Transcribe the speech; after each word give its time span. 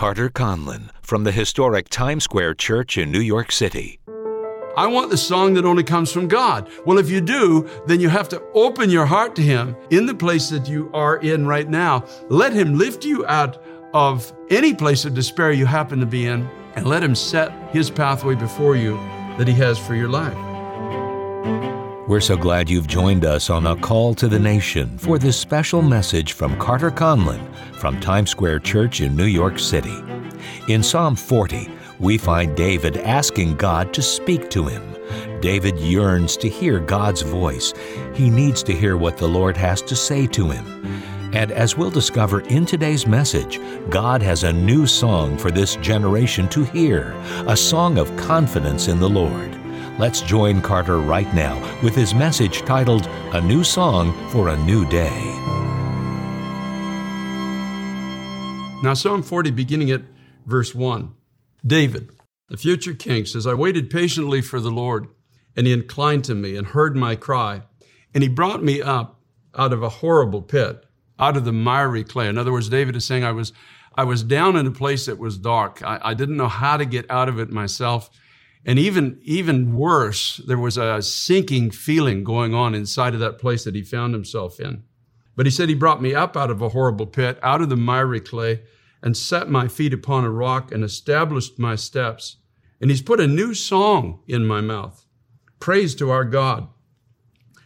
Carter 0.00 0.30
Conlon 0.30 0.88
from 1.02 1.24
the 1.24 1.30
historic 1.30 1.90
Times 1.90 2.24
Square 2.24 2.54
Church 2.54 2.96
in 2.96 3.12
New 3.12 3.20
York 3.20 3.52
City. 3.52 4.00
I 4.74 4.86
want 4.86 5.10
the 5.10 5.18
song 5.18 5.52
that 5.52 5.66
only 5.66 5.84
comes 5.84 6.10
from 6.10 6.26
God. 6.26 6.70
Well, 6.86 6.96
if 6.96 7.10
you 7.10 7.20
do, 7.20 7.68
then 7.86 8.00
you 8.00 8.08
have 8.08 8.26
to 8.30 8.42
open 8.54 8.88
your 8.88 9.04
heart 9.04 9.36
to 9.36 9.42
Him 9.42 9.76
in 9.90 10.06
the 10.06 10.14
place 10.14 10.48
that 10.48 10.66
you 10.66 10.90
are 10.94 11.18
in 11.18 11.46
right 11.46 11.68
now. 11.68 12.06
Let 12.30 12.54
Him 12.54 12.78
lift 12.78 13.04
you 13.04 13.26
out 13.26 13.62
of 13.92 14.32
any 14.48 14.72
place 14.72 15.04
of 15.04 15.12
despair 15.12 15.52
you 15.52 15.66
happen 15.66 16.00
to 16.00 16.06
be 16.06 16.24
in, 16.24 16.48
and 16.76 16.86
let 16.86 17.02
Him 17.02 17.14
set 17.14 17.52
His 17.70 17.90
pathway 17.90 18.36
before 18.36 18.76
you 18.76 18.96
that 19.36 19.48
He 19.48 19.54
has 19.56 19.78
for 19.78 19.94
your 19.94 20.08
life. 20.08 20.49
We're 22.10 22.20
so 22.20 22.36
glad 22.36 22.68
you've 22.68 22.88
joined 22.88 23.24
us 23.24 23.50
on 23.50 23.68
a 23.68 23.76
call 23.76 24.16
to 24.16 24.26
the 24.26 24.40
nation 24.40 24.98
for 24.98 25.16
this 25.16 25.36
special 25.36 25.80
message 25.80 26.32
from 26.32 26.58
Carter 26.58 26.90
Conlon 26.90 27.40
from 27.76 28.00
Times 28.00 28.30
Square 28.30 28.58
Church 28.60 29.00
in 29.00 29.14
New 29.14 29.26
York 29.26 29.60
City. 29.60 29.96
In 30.66 30.82
Psalm 30.82 31.14
40, 31.14 31.70
we 32.00 32.18
find 32.18 32.56
David 32.56 32.96
asking 32.96 33.58
God 33.58 33.94
to 33.94 34.02
speak 34.02 34.50
to 34.50 34.66
him. 34.66 34.82
David 35.40 35.78
yearns 35.78 36.36
to 36.38 36.48
hear 36.48 36.80
God's 36.80 37.22
voice. 37.22 37.72
He 38.12 38.28
needs 38.28 38.64
to 38.64 38.72
hear 38.74 38.96
what 38.96 39.16
the 39.16 39.28
Lord 39.28 39.56
has 39.56 39.80
to 39.82 39.94
say 39.94 40.26
to 40.26 40.50
him. 40.50 40.66
And 41.32 41.52
as 41.52 41.76
we'll 41.76 41.90
discover 41.90 42.40
in 42.40 42.66
today's 42.66 43.06
message, 43.06 43.60
God 43.88 44.20
has 44.20 44.42
a 44.42 44.52
new 44.52 44.84
song 44.84 45.38
for 45.38 45.52
this 45.52 45.76
generation 45.76 46.48
to 46.48 46.64
hear, 46.64 47.12
a 47.46 47.56
song 47.56 47.98
of 47.98 48.16
confidence 48.16 48.88
in 48.88 48.98
the 48.98 49.08
Lord. 49.08 49.59
Let's 49.98 50.22
join 50.22 50.62
Carter 50.62 50.98
right 50.98 51.32
now 51.34 51.58
with 51.82 51.94
his 51.94 52.14
message 52.14 52.62
titled 52.62 53.06
A 53.32 53.40
New 53.40 53.62
Song 53.64 54.12
for 54.30 54.48
a 54.48 54.56
New 54.56 54.88
Day. 54.88 55.20
Now, 58.82 58.94
Psalm 58.94 59.22
40, 59.22 59.50
beginning 59.50 59.90
at 59.90 60.02
verse 60.46 60.74
1. 60.74 61.12
David, 61.66 62.08
the 62.48 62.56
future 62.56 62.94
king, 62.94 63.26
says, 63.26 63.46
I 63.46 63.52
waited 63.52 63.90
patiently 63.90 64.40
for 64.40 64.58
the 64.58 64.70
Lord, 64.70 65.08
and 65.54 65.66
he 65.66 65.72
inclined 65.74 66.24
to 66.24 66.34
me 66.34 66.56
and 66.56 66.68
heard 66.68 66.96
my 66.96 67.14
cry. 67.14 67.62
And 68.14 68.22
he 68.22 68.28
brought 68.28 68.62
me 68.62 68.80
up 68.80 69.20
out 69.54 69.74
of 69.74 69.82
a 69.82 69.90
horrible 69.90 70.40
pit, 70.40 70.86
out 71.18 71.36
of 71.36 71.44
the 71.44 71.52
miry 71.52 72.04
clay. 72.04 72.28
In 72.28 72.38
other 72.38 72.52
words, 72.52 72.70
David 72.70 72.96
is 72.96 73.04
saying, 73.04 73.24
I 73.24 73.32
was, 73.32 73.52
I 73.94 74.04
was 74.04 74.22
down 74.22 74.56
in 74.56 74.66
a 74.66 74.70
place 74.70 75.06
that 75.06 75.18
was 75.18 75.36
dark. 75.36 75.82
I, 75.82 76.00
I 76.02 76.14
didn't 76.14 76.38
know 76.38 76.48
how 76.48 76.78
to 76.78 76.86
get 76.86 77.10
out 77.10 77.28
of 77.28 77.38
it 77.38 77.50
myself. 77.50 78.08
And 78.64 78.78
even, 78.78 79.18
even 79.22 79.74
worse, 79.74 80.36
there 80.46 80.58
was 80.58 80.76
a 80.76 81.00
sinking 81.00 81.70
feeling 81.70 82.24
going 82.24 82.54
on 82.54 82.74
inside 82.74 83.14
of 83.14 83.20
that 83.20 83.38
place 83.38 83.64
that 83.64 83.74
he 83.74 83.82
found 83.82 84.12
himself 84.12 84.60
in. 84.60 84.84
But 85.34 85.46
he 85.46 85.50
said, 85.50 85.68
He 85.68 85.74
brought 85.74 86.02
me 86.02 86.14
up 86.14 86.36
out 86.36 86.50
of 86.50 86.60
a 86.60 86.68
horrible 86.70 87.06
pit, 87.06 87.38
out 87.42 87.62
of 87.62 87.70
the 87.70 87.76
miry 87.76 88.20
clay 88.20 88.62
and 89.02 89.16
set 89.16 89.48
my 89.48 89.68
feet 89.68 89.94
upon 89.94 90.24
a 90.24 90.30
rock 90.30 90.72
and 90.72 90.84
established 90.84 91.58
my 91.58 91.74
steps. 91.74 92.36
And 92.80 92.90
he's 92.90 93.02
put 93.02 93.20
a 93.20 93.26
new 93.26 93.54
song 93.54 94.20
in 94.26 94.46
my 94.46 94.60
mouth. 94.60 95.04
Praise 95.58 95.94
to 95.96 96.10
our 96.10 96.24
God. 96.24 96.68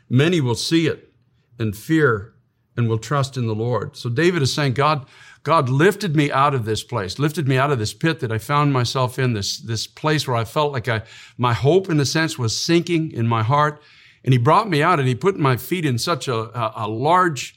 Many 0.09 0.41
will 0.41 0.55
see 0.55 0.87
it 0.87 1.13
and 1.59 1.77
fear 1.77 2.35
and 2.77 2.89
will 2.89 2.99
trust 2.99 3.37
in 3.37 3.47
the 3.47 3.55
Lord. 3.55 3.97
So 3.97 4.11
David 4.11 4.43
is 4.43 4.53
saying, 4.53 4.75
God, 4.75 5.07
God 5.45 5.69
lifted 5.69 6.17
me 6.17 6.33
out 6.33 6.55
of 6.55 6.65
this 6.65 6.83
place, 6.83 7.19
lifted 7.19 7.47
me 7.47 7.59
out 7.59 7.71
of 7.71 7.79
this 7.79 7.93
pit 7.93 8.21
that 8.21 8.33
I 8.33 8.39
found 8.39 8.73
myself 8.73 9.19
in, 9.19 9.35
this, 9.35 9.59
this 9.59 9.87
place 9.87 10.27
where 10.27 10.37
I 10.37 10.45
felt 10.45 10.73
like 10.73 10.89
I, 10.89 11.03
my 11.37 11.53
hope 11.53 11.91
in 11.91 12.01
a 12.01 12.07
sense 12.07 12.39
was 12.39 12.59
sinking 12.59 13.13
in 13.13 13.29
my 13.29 13.43
heart. 13.43 13.83
And 14.25 14.33
he 14.33 14.39
brought 14.39 14.71
me 14.71 14.83
out 14.83 14.99
and 14.99 15.07
he 15.07 15.15
put 15.15 15.39
my 15.39 15.59
feet 15.59 15.85
in 15.85 15.99
such 15.99 16.29
a, 16.29 16.35
a, 16.83 16.89
large 16.89 17.55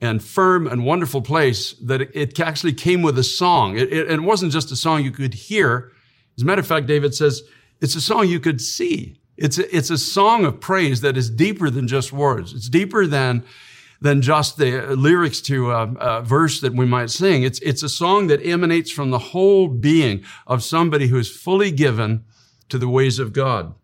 and 0.00 0.22
firm 0.22 0.68
and 0.68 0.84
wonderful 0.84 1.20
place 1.20 1.72
that 1.82 2.00
it 2.00 2.38
actually 2.38 2.72
came 2.72 3.02
with 3.02 3.18
a 3.18 3.24
song. 3.24 3.76
It, 3.76 3.92
it, 3.92 4.08
it, 4.08 4.20
wasn't 4.20 4.52
just 4.52 4.70
a 4.70 4.76
song 4.76 5.02
you 5.02 5.10
could 5.10 5.34
hear. 5.34 5.90
As 6.36 6.44
a 6.44 6.46
matter 6.46 6.60
of 6.60 6.66
fact, 6.66 6.86
David 6.86 7.12
says 7.12 7.42
it's 7.80 7.96
a 7.96 8.00
song 8.00 8.28
you 8.28 8.38
could 8.38 8.60
see. 8.60 9.18
It's 9.36 9.58
a, 9.58 9.76
it's 9.76 9.90
a 9.90 9.98
song 9.98 10.44
of 10.44 10.60
praise 10.60 11.00
that 11.00 11.16
is 11.16 11.28
deeper 11.28 11.70
than 11.70 11.88
just 11.88 12.12
words. 12.12 12.52
It's 12.52 12.68
deeper 12.68 13.04
than, 13.08 13.44
than 14.06 14.22
just 14.22 14.56
the 14.56 14.94
lyrics 14.96 15.40
to 15.40 15.72
a, 15.72 15.92
a 15.94 16.22
verse 16.22 16.60
that 16.60 16.74
we 16.74 16.86
might 16.86 17.10
sing. 17.10 17.42
It's, 17.42 17.58
it's 17.60 17.82
a 17.82 17.88
song 17.88 18.28
that 18.28 18.46
emanates 18.46 18.90
from 18.90 19.10
the 19.10 19.18
whole 19.18 19.68
being 19.68 20.24
of 20.46 20.62
somebody 20.62 21.08
who 21.08 21.18
is 21.18 21.30
fully 21.30 21.70
given 21.70 22.24
to 22.68 22.78
the 22.78 22.88
ways 22.88 23.18
of 23.18 23.32
God. 23.32 23.74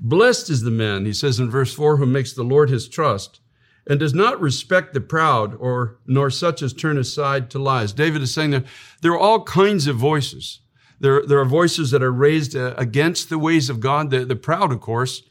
Blessed 0.00 0.50
is 0.50 0.62
the 0.62 0.70
man, 0.70 1.06
he 1.06 1.12
says 1.12 1.40
in 1.40 1.50
verse 1.50 1.72
four, 1.72 1.96
who 1.96 2.06
makes 2.06 2.32
the 2.32 2.42
Lord 2.42 2.68
his 2.68 2.88
trust 2.88 3.40
and 3.86 4.00
does 4.00 4.14
not 4.14 4.40
respect 4.40 4.92
the 4.92 5.00
proud 5.00 5.54
or 5.54 5.98
nor 6.06 6.30
such 6.30 6.62
as 6.62 6.72
turn 6.72 6.98
aside 6.98 7.50
to 7.50 7.58
lies. 7.58 7.92
David 7.92 8.22
is 8.22 8.34
saying 8.34 8.50
that 8.50 8.66
there 9.02 9.12
are 9.12 9.18
all 9.18 9.44
kinds 9.44 9.86
of 9.86 9.96
voices. 9.96 10.60
There, 11.00 11.22
there 11.26 11.40
are 11.40 11.44
voices 11.44 11.90
that 11.90 12.02
are 12.02 12.12
raised 12.12 12.56
uh, 12.56 12.74
against 12.78 13.28
the 13.28 13.38
ways 13.38 13.68
of 13.70 13.80
God. 13.80 14.10
The, 14.10 14.24
the 14.24 14.36
proud, 14.36 14.72
of 14.72 14.80
course, 14.80 15.22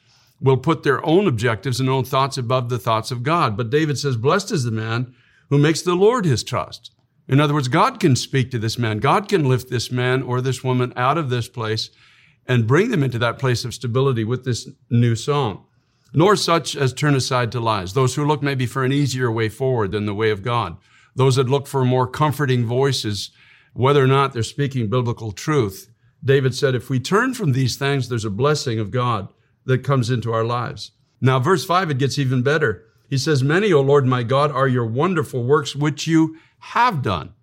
will 0.43 0.57
put 0.57 0.83
their 0.83 1.03
own 1.03 1.27
objectives 1.27 1.79
and 1.79 1.89
own 1.89 2.03
thoughts 2.03 2.37
above 2.37 2.69
the 2.69 2.77
thoughts 2.77 3.09
of 3.09 3.23
God. 3.23 3.57
But 3.57 3.71
David 3.71 3.97
says, 3.97 4.17
blessed 4.17 4.51
is 4.51 4.63
the 4.63 4.71
man 4.71 5.15
who 5.49 5.57
makes 5.57 5.81
the 5.81 5.95
Lord 5.95 6.25
his 6.25 6.43
trust. 6.43 6.91
In 7.27 7.39
other 7.39 7.55
words, 7.55 7.69
God 7.69 7.99
can 7.99 8.15
speak 8.15 8.51
to 8.51 8.59
this 8.59 8.77
man. 8.77 8.99
God 8.99 9.27
can 9.27 9.49
lift 9.49 9.71
this 9.71 9.91
man 9.91 10.21
or 10.21 10.41
this 10.41 10.63
woman 10.63 10.93
out 10.95 11.17
of 11.17 11.31
this 11.31 11.47
place 11.47 11.89
and 12.45 12.67
bring 12.67 12.91
them 12.91 13.01
into 13.01 13.17
that 13.17 13.39
place 13.39 13.65
of 13.65 13.73
stability 13.73 14.23
with 14.23 14.43
this 14.43 14.69
new 14.91 15.15
song 15.15 15.65
nor 16.13 16.35
such 16.35 16.75
as 16.75 16.93
turn 16.93 17.15
aside 17.15 17.51
to 17.51 17.59
lies, 17.59 17.93
those 17.93 18.15
who 18.15 18.25
look 18.25 18.43
maybe 18.43 18.65
for 18.65 18.83
an 18.83 18.93
easier 18.93 19.31
way 19.31 19.49
forward 19.49 19.91
than 19.91 20.05
the 20.05 20.13
way 20.13 20.29
of 20.29 20.43
God, 20.43 20.77
those 21.15 21.35
that 21.35 21.49
look 21.49 21.67
for 21.67 21.83
more 21.83 22.07
comforting 22.07 22.65
voices, 22.65 23.31
whether 23.73 24.03
or 24.03 24.07
not 24.07 24.33
they're 24.33 24.43
speaking 24.43 24.89
biblical 24.89 25.31
truth. 25.31 25.89
David 26.23 26.55
said, 26.55 26.75
if 26.75 26.89
we 26.89 26.99
turn 26.99 27.33
from 27.33 27.51
these 27.51 27.75
things, 27.75 28.07
there's 28.07 28.25
a 28.25 28.29
blessing 28.29 28.79
of 28.79 28.91
God 28.91 29.27
that 29.65 29.83
comes 29.83 30.09
into 30.09 30.33
our 30.33 30.43
lives. 30.43 30.91
Now, 31.21 31.39
verse 31.39 31.65
five, 31.65 31.89
it 31.89 31.97
gets 31.97 32.19
even 32.19 32.41
better. 32.41 32.85
He 33.09 33.17
says, 33.17 33.43
many, 33.43 33.71
O 33.71 33.81
Lord 33.81 34.05
my 34.05 34.23
God, 34.23 34.51
are 34.51 34.67
your 34.67 34.85
wonderful 34.85 35.43
works 35.43 35.75
which 35.75 36.07
you 36.07 36.37
have 36.59 37.01
done. 37.01 37.33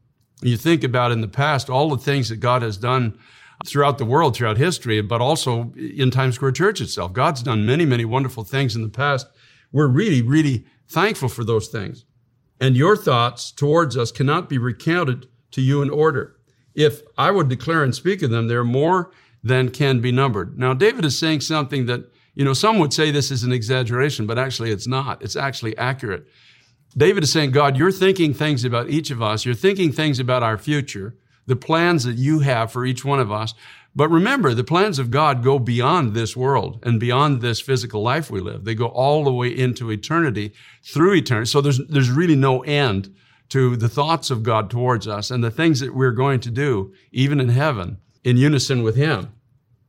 You 0.43 0.57
think 0.57 0.83
about 0.83 1.13
in 1.13 1.21
the 1.21 1.29
past, 1.29 1.71
all 1.71 1.91
the 1.91 1.99
things 1.99 2.29
that 2.29 2.37
God 2.37 2.63
has 2.63 2.77
done 2.77 3.19
throughout 3.67 3.99
the 3.99 4.07
world, 4.07 4.35
throughout 4.35 4.57
history, 4.57 5.01
but 5.03 5.21
also 5.21 5.73
in 5.77 6.11
Times 6.11 6.35
Square 6.37 6.53
Church 6.53 6.81
itself. 6.81 7.13
God's 7.13 7.43
done 7.43 7.67
many, 7.67 7.85
many 7.85 8.05
wonderful 8.07 8.43
things 8.43 8.75
in 8.75 8.83
the 8.83 8.89
past. 8.89 9.27
We're 9.71 9.87
really, 9.87 10.23
really 10.23 10.65
thankful 10.89 11.29
for 11.29 11.45
those 11.45 11.69
things. 11.69 12.05
And 12.59 12.77
your 12.77 12.97
thoughts 12.97 13.53
towards 13.53 13.97
us 13.97 14.11
cannot 14.11 14.49
be 14.49 14.59
recounted 14.59 15.29
to 15.53 15.61
you 15.61 15.83
in 15.83 15.91
order. 15.91 16.37
If 16.75 17.03
I 17.19 17.31
would 17.31 17.49
declare 17.49 17.85
and 17.85 17.95
speak 17.95 18.23
of 18.23 18.31
them, 18.31 18.49
they're 18.49 18.65
more 18.65 19.13
than 19.43 19.71
can 19.71 20.01
be 20.01 20.13
numbered. 20.13 20.59
Now, 20.59 20.75
David 20.75 21.05
is 21.05 21.19
saying 21.19 21.41
something 21.41 21.87
that, 21.87 22.11
you 22.35 22.45
know, 22.45 22.53
some 22.53 22.79
would 22.79 22.93
say 22.93 23.11
this 23.11 23.31
is 23.31 23.43
an 23.43 23.53
exaggeration, 23.53 24.27
but 24.27 24.39
actually 24.39 24.71
it's 24.71 24.87
not. 24.87 25.23
It's 25.23 25.37
actually 25.37 25.77
accurate. 25.79 26.27
David 26.97 27.23
is 27.23 27.33
saying, 27.33 27.53
God, 27.53 27.77
you're 27.77 27.93
thinking 27.93 28.35
things 28.35 28.65
about 28.65 28.91
each 28.91 29.11
of 29.11 29.23
us. 29.23 29.45
You're 29.45 29.55
thinking 29.55 29.93
things 29.93 30.19
about 30.19 30.43
our 30.43 30.59
future 30.59 31.15
the 31.51 31.57
plans 31.57 32.05
that 32.05 32.17
you 32.17 32.39
have 32.39 32.71
for 32.71 32.87
each 32.87 33.05
one 33.05 33.19
of 33.19 33.33
us. 33.33 33.55
But 33.95 34.09
remember, 34.09 34.55
the 34.55 34.63
plans 34.63 35.01
of 35.01 35.11
God 35.11 35.43
go 35.43 35.59
beyond 35.59 36.15
this 36.15 36.37
world 36.37 36.79
and 36.85 37.01
beyond 37.01 37.41
this 37.41 37.61
physical 37.61 38.03
life 38.03 38.31
we 38.31 38.41
live. 38.41 38.65
They 38.65 38.77
go 38.77 38.87
all 38.87 39.25
the 39.25 39.33
way 39.33 39.49
into 39.49 39.91
eternity 39.91 40.53
through 40.85 41.15
eternity. 41.15 41.51
So 41.51 41.61
there's, 41.61 41.85
there's 41.89 42.11
really 42.11 42.37
no 42.37 42.63
end 42.63 43.13
to 43.49 43.77
the 43.77 43.89
thoughts 43.89 44.31
of 44.31 44.45
God 44.45 44.71
towards 44.71 45.09
us 45.09 45.33
and 45.33 45.43
the 45.43 45.51
things 45.51 45.81
that 45.81 45.93
we're 45.93 46.13
going 46.13 46.39
to 46.41 46.53
do, 46.53 46.95
even 47.11 47.41
in 47.41 47.49
heaven, 47.49 47.99
in 48.25 48.37
unison 48.37 48.83
with 48.83 48.97
Him. 48.97 49.33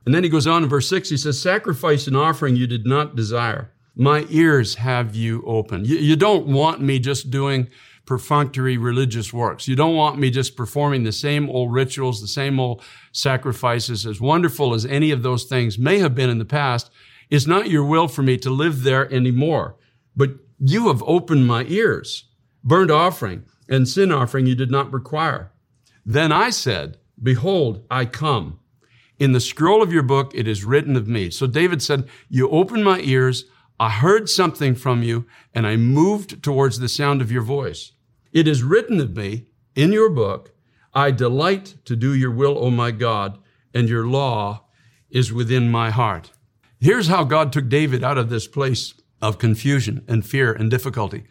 And 0.06 0.16
then 0.16 0.24
he 0.24 0.30
goes 0.30 0.48
on 0.48 0.64
in 0.64 0.70
verse 0.70 0.90
six, 0.90 1.10
he 1.10 1.18
says, 1.18 1.40
sacrifice 1.40 2.08
and 2.08 2.18
offering 2.18 2.56
you 2.56 2.66
did 2.66 2.86
not 2.86 3.16
desire. 3.16 3.72
My 3.96 4.26
ears 4.30 4.76
have 4.76 5.16
you 5.16 5.44
open. 5.46 5.86
You, 5.86 5.98
you 5.98 6.16
don't 6.16 6.48
want 6.48 6.82
me 6.82 6.98
just 6.98 7.30
doing 7.30 7.68
perfunctory 8.06 8.78
religious 8.78 9.32
works. 9.32 9.68
You 9.68 9.76
don't 9.76 9.96
want 9.96 10.18
me 10.18 10.32
just 10.32 10.58
performing 10.58 11.04
the 11.04 11.12
same 11.12 11.50
old 11.50 11.72
rituals, 11.72 12.20
the 12.20 12.28
same 12.28 12.60
old 12.60 12.84
sacrifices, 13.12 14.06
as 14.06 14.20
wonderful 14.20 14.74
as 14.74 14.86
any 14.86 15.12
of 15.12 15.22
those 15.22 15.44
things 15.44 15.78
may 15.78 16.00
have 16.00 16.16
been 16.16 16.30
in 16.30 16.40
the 16.40 16.46
past. 16.46 16.90
It's 17.30 17.46
not 17.46 17.70
your 17.70 17.86
will 17.86 18.08
for 18.08 18.24
me 18.24 18.38
to 18.38 18.50
live 18.50 18.84
there 18.84 19.12
anymore. 19.14 19.76
But 20.16 20.32
you 20.60 20.88
have 20.88 21.04
opened 21.04 21.46
my 21.46 21.66
ears. 21.66 22.26
Burnt 22.64 22.92
offering 22.92 23.46
and 23.70 23.88
sin 23.88 24.12
offering 24.12 24.48
you 24.48 24.56
did 24.56 24.72
not 24.72 24.92
require. 24.92 25.52
Then 26.06 26.32
I 26.32 26.50
said, 26.50 26.98
Behold, 27.22 27.86
I 27.90 28.06
come. 28.06 28.60
In 29.20 29.34
the 29.34 29.40
scroll 29.40 29.84
of 29.84 29.94
your 29.94 30.04
book, 30.04 30.32
it 30.34 30.48
is 30.48 30.66
written 30.66 30.96
of 30.96 31.08
me. 31.08 31.30
So 31.30 31.46
David 31.46 31.82
said, 31.82 32.10
You 32.30 32.50
opened 32.50 32.84
my 32.84 33.00
ears. 33.00 33.46
I 33.80 33.90
heard 33.90 34.30
something 34.30 34.76
from 34.76 35.04
you 35.04 35.26
and 35.54 35.66
I 35.66 35.76
moved 35.76 36.44
towards 36.44 36.80
the 36.80 36.90
sound 36.90 37.22
of 37.22 37.32
your 37.32 37.42
voice. 37.42 37.94
It 38.32 38.48
is 38.48 38.64
written 38.64 39.00
of 39.00 39.16
me 39.16 39.48
in 39.76 39.92
your 39.94 40.10
book, 40.10 40.54
I 40.94 41.12
delight 41.12 41.76
to 41.86 41.96
do 41.96 42.14
your 42.14 42.32
will, 42.32 42.58
O 42.58 42.70
my 42.70 42.92
God, 42.92 43.40
and 43.74 43.88
your 43.88 44.06
law 44.06 44.66
is 45.10 45.32
within 45.32 45.72
my 45.72 45.90
heart. 45.90 46.32
Here's 46.80 47.08
how 47.08 47.24
God 47.24 47.54
took 47.54 47.70
David 47.70 48.04
out 48.04 48.18
of 48.18 48.30
this 48.30 48.48
place 48.48 48.94
of 49.22 49.38
confusion 49.38 50.04
and 50.08 50.26
fear 50.26 50.52
and 50.52 50.70
difficulty. 50.70 51.24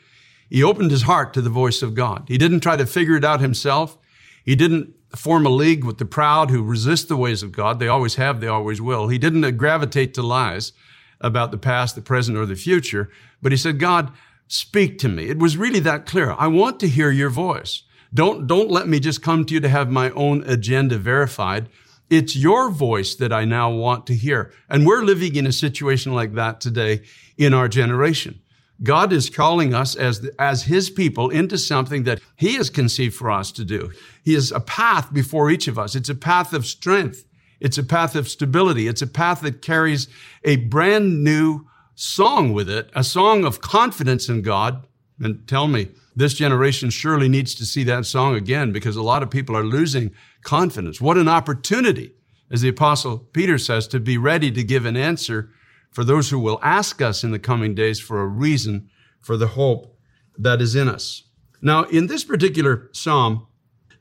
He 0.49 0.63
opened 0.63 0.91
his 0.91 1.03
heart 1.03 1.35
to 1.35 1.43
the 1.43 1.51
voice 1.51 1.83
of 1.83 1.95
God. 1.95 2.25
He 2.29 2.39
didn't 2.39 2.61
try 2.61 2.77
to 2.77 2.87
figure 2.87 3.17
it 3.17 3.25
out 3.25 3.41
himself. 3.41 3.99
He 4.45 4.57
didn't 4.57 4.95
form 5.17 5.47
a 5.47 5.51
league 5.51 5.85
with 5.85 5.99
the 5.99 6.05
proud 6.05 6.51
who 6.51 6.63
resist 6.63 7.09
the 7.09 7.17
ways 7.17 7.43
of 7.43 7.53
God. 7.53 7.79
They 7.79 7.89
always 7.89 8.15
have, 8.15 8.41
they 8.41 8.47
always 8.47 8.81
will. 8.81 9.09
He 9.09 9.19
didn't 9.19 9.57
gravitate 9.57 10.15
to 10.15 10.23
lies 10.23 10.73
about 11.21 11.51
the 11.51 11.59
past, 11.59 11.95
the 11.95 12.03
present, 12.03 12.39
or 12.39 12.47
the 12.47 12.55
future, 12.55 13.11
but 13.43 13.53
he 13.53 13.59
said, 13.59 13.79
God, 13.79 14.13
speak 14.49 14.99
to 14.99 15.09
me. 15.09 15.29
It 15.29 15.39
was 15.39 15.57
really 15.57 15.81
that 15.81 16.07
clear. 16.07 16.35
I 16.39 16.47
want 16.47 16.81
to 16.81 16.89
hear 16.89 17.11
your 17.11 17.31
voice. 17.31 17.83
Don't, 18.13 18.47
don't 18.47 18.71
let 18.71 18.89
me 18.89 18.99
just 18.99 19.23
come 19.23 19.45
to 19.45 19.55
you 19.55 19.61
to 19.61 19.69
have 19.69 19.91
my 19.91 20.11
own 20.11 20.43
agenda 20.45 20.99
verified. 20.99 21.69
It's 22.09 22.35
your 22.35 22.71
voice 22.71 23.15
that 23.17 23.33
I 23.33 23.45
now 23.45 23.71
want 23.71 24.07
to 24.09 24.15
hear. 24.15 24.53
And 24.69 24.85
we're 24.85 25.05
living 25.05 25.37
in 25.37 25.47
a 25.47 25.53
situation 25.53 26.13
like 26.13 26.35
that 26.35 26.61
today 26.61 27.03
in 27.37 27.55
our 27.55 27.69
generation. 27.69 28.41
God 28.83 29.13
is 29.13 29.29
calling 29.29 29.75
us 29.75 29.95
as, 29.95 30.27
as 30.39 30.65
His 30.65 30.89
people 30.89 31.29
into 31.29 31.59
something 31.59 32.05
that 32.05 32.21
He 32.37 32.55
has 32.55 32.71
conceived 32.71 33.15
for 33.15 33.31
us 33.31 33.53
to 33.53 33.65
do. 33.65 33.91
He 34.25 34.35
has 34.35 34.53
a 34.53 34.61
path 34.61 35.13
before 35.13 35.51
each 35.51 35.69
of 35.69 35.79
us. 35.79 35.95
It's 35.95 36.09
a 36.09 36.15
path 36.15 36.53
of 36.53 36.67
strength. 36.67 37.27
It's 37.61 37.79
a 37.79 37.85
path 37.85 38.17
of 38.17 38.29
stability. 38.29 38.89
It's 38.89 39.03
a 39.03 39.07
path 39.07 39.43
that 39.43 39.61
carries 39.61 40.09
a 40.45 40.57
brand 40.57 41.23
new 41.23 41.67
song 41.95 42.55
with 42.55 42.71
it, 42.71 42.91
a 42.95 43.05
song 43.05 43.45
of 43.45 43.61
confidence 43.61 44.29
in 44.29 44.41
God. 44.41 44.87
And 45.19 45.47
tell 45.47 45.69
me, 45.69 45.89
this 46.17 46.33
generation 46.35 46.89
surely 46.89 47.29
needs 47.29 47.55
to 47.57 47.67
see 47.67 47.85
that 47.85 48.07
song 48.07 48.35
again 48.35 48.73
because 48.73 48.97
a 48.97 49.03
lot 49.03 49.23
of 49.23 49.31
people 49.31 49.55
are 49.55 49.65
losing 49.65 50.13
confidence. 50.43 51.01
What 51.01 51.19
an 51.19 51.29
opportunity, 51.29 52.15
as 52.51 52.63
the 52.63 52.71
apostle 52.71 53.19
Peter 53.19 53.59
says, 53.59 53.87
to 53.89 54.01
be 54.01 54.17
ready 54.17 54.51
to 54.51 54.65
give 54.65 54.87
an 54.87 54.97
answer 54.97 55.51
for 55.91 56.05
those 56.05 56.31
who 56.31 56.39
will 56.39 56.61
ask 56.63 57.03
us 57.03 57.25
in 57.25 57.31
the 57.31 57.39
coming 57.39 57.75
days 57.75 58.01
for 58.01 58.21
a 58.21 58.27
reason 58.27 58.89
for 59.21 59.37
the 59.37 59.49
hope 59.49 59.99
that 60.39 60.61
is 60.61 60.75
in 60.75 60.89
us. 60.89 61.25
Now, 61.61 61.85
in 61.85 62.07
this 62.07 62.25
particular 62.25 62.89
psalm, 62.93 63.47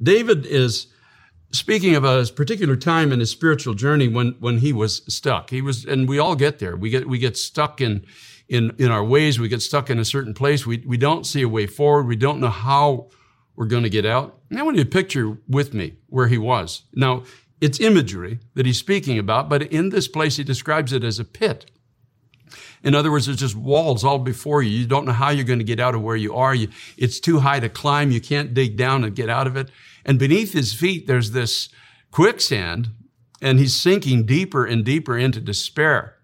David 0.02 0.46
is 0.46 0.88
speaking 1.52 1.96
of 1.96 2.04
a 2.04 2.26
particular 2.28 2.76
time 2.76 3.12
in 3.12 3.20
his 3.20 3.32
spiritual 3.32 3.74
journey 3.74 4.08
when, 4.08 4.36
when 4.40 4.60
he 4.60 4.72
was 4.72 5.02
stuck. 5.14 5.50
He 5.50 5.62
was, 5.62 5.84
and 5.84 6.08
we 6.08 6.20
all 6.20 6.36
get 6.36 6.60
there. 6.60 6.76
We 6.76 6.90
get, 6.90 7.10
we 7.10 7.18
get 7.18 7.38
stuck 7.38 7.82
in, 7.82 8.06
in, 8.48 8.74
in 8.78 8.92
our 8.92 9.04
ways. 9.04 9.40
We 9.40 9.50
get 9.50 9.62
stuck 9.62 9.90
in 9.90 10.00
a 10.00 10.06
certain 10.06 10.34
place. 10.34 10.66
We, 10.66 10.84
we 10.86 10.98
don't 10.98 11.26
see 11.26 11.42
a 11.42 11.50
way 11.50 11.66
forward. 11.68 12.08
We 12.08 12.16
don't 12.16 12.40
know 12.40 12.50
how 12.50 13.10
we're 13.56 13.66
going 13.66 13.84
to 13.84 13.90
get 13.90 14.06
out. 14.06 14.40
And 14.50 14.58
I 14.58 14.64
want 14.64 14.78
you 14.78 14.84
to 14.84 14.90
picture 14.90 15.38
with 15.48 15.74
me 15.74 15.96
where 16.08 16.28
he 16.28 16.38
was. 16.38 16.84
Now, 16.94 17.24
it's 17.60 17.80
imagery 17.80 18.40
that 18.54 18.66
he's 18.66 18.78
speaking 18.78 19.20
about, 19.20 19.50
but 19.50 19.64
in 19.64 19.90
this 19.90 20.08
place, 20.08 20.38
he 20.38 20.46
describes 20.46 20.94
it 20.94 21.04
as 21.04 21.20
a 21.20 21.26
pit. 21.26 21.70
In 22.84 22.96
other 22.96 23.12
words, 23.12 23.26
there's 23.26 23.40
just 23.40 23.56
walls 23.56 24.04
all 24.04 24.20
before 24.20 24.62
you. 24.64 24.72
You 24.72 24.88
don't 24.88 25.06
know 25.06 25.12
how 25.12 25.30
you're 25.30 25.46
going 25.46 25.60
to 25.60 25.66
get 25.66 25.80
out 25.80 25.96
of 25.96 26.02
where 26.02 26.16
you 26.16 26.36
are. 26.36 26.56
You, 26.56 26.70
it's 26.98 27.20
too 27.20 27.40
high 27.40 27.60
to 27.60 27.70
climb. 27.70 28.12
You 28.12 28.22
can't 28.22 28.54
dig 28.54 28.78
down 28.78 29.04
and 29.04 29.16
get 29.16 29.30
out 29.30 29.48
of 29.48 29.56
it. 29.56 29.70
And 30.06 30.18
beneath 30.18 30.54
his 30.54 30.74
feet, 30.74 31.08
there's 31.08 31.32
this 31.32 31.70
quicksand, 32.12 32.90
and 33.42 33.60
he's 33.60 33.76
sinking 33.76 34.26
deeper 34.26 34.66
and 34.66 34.84
deeper 34.84 35.18
into 35.18 35.40
despair. 35.40 36.16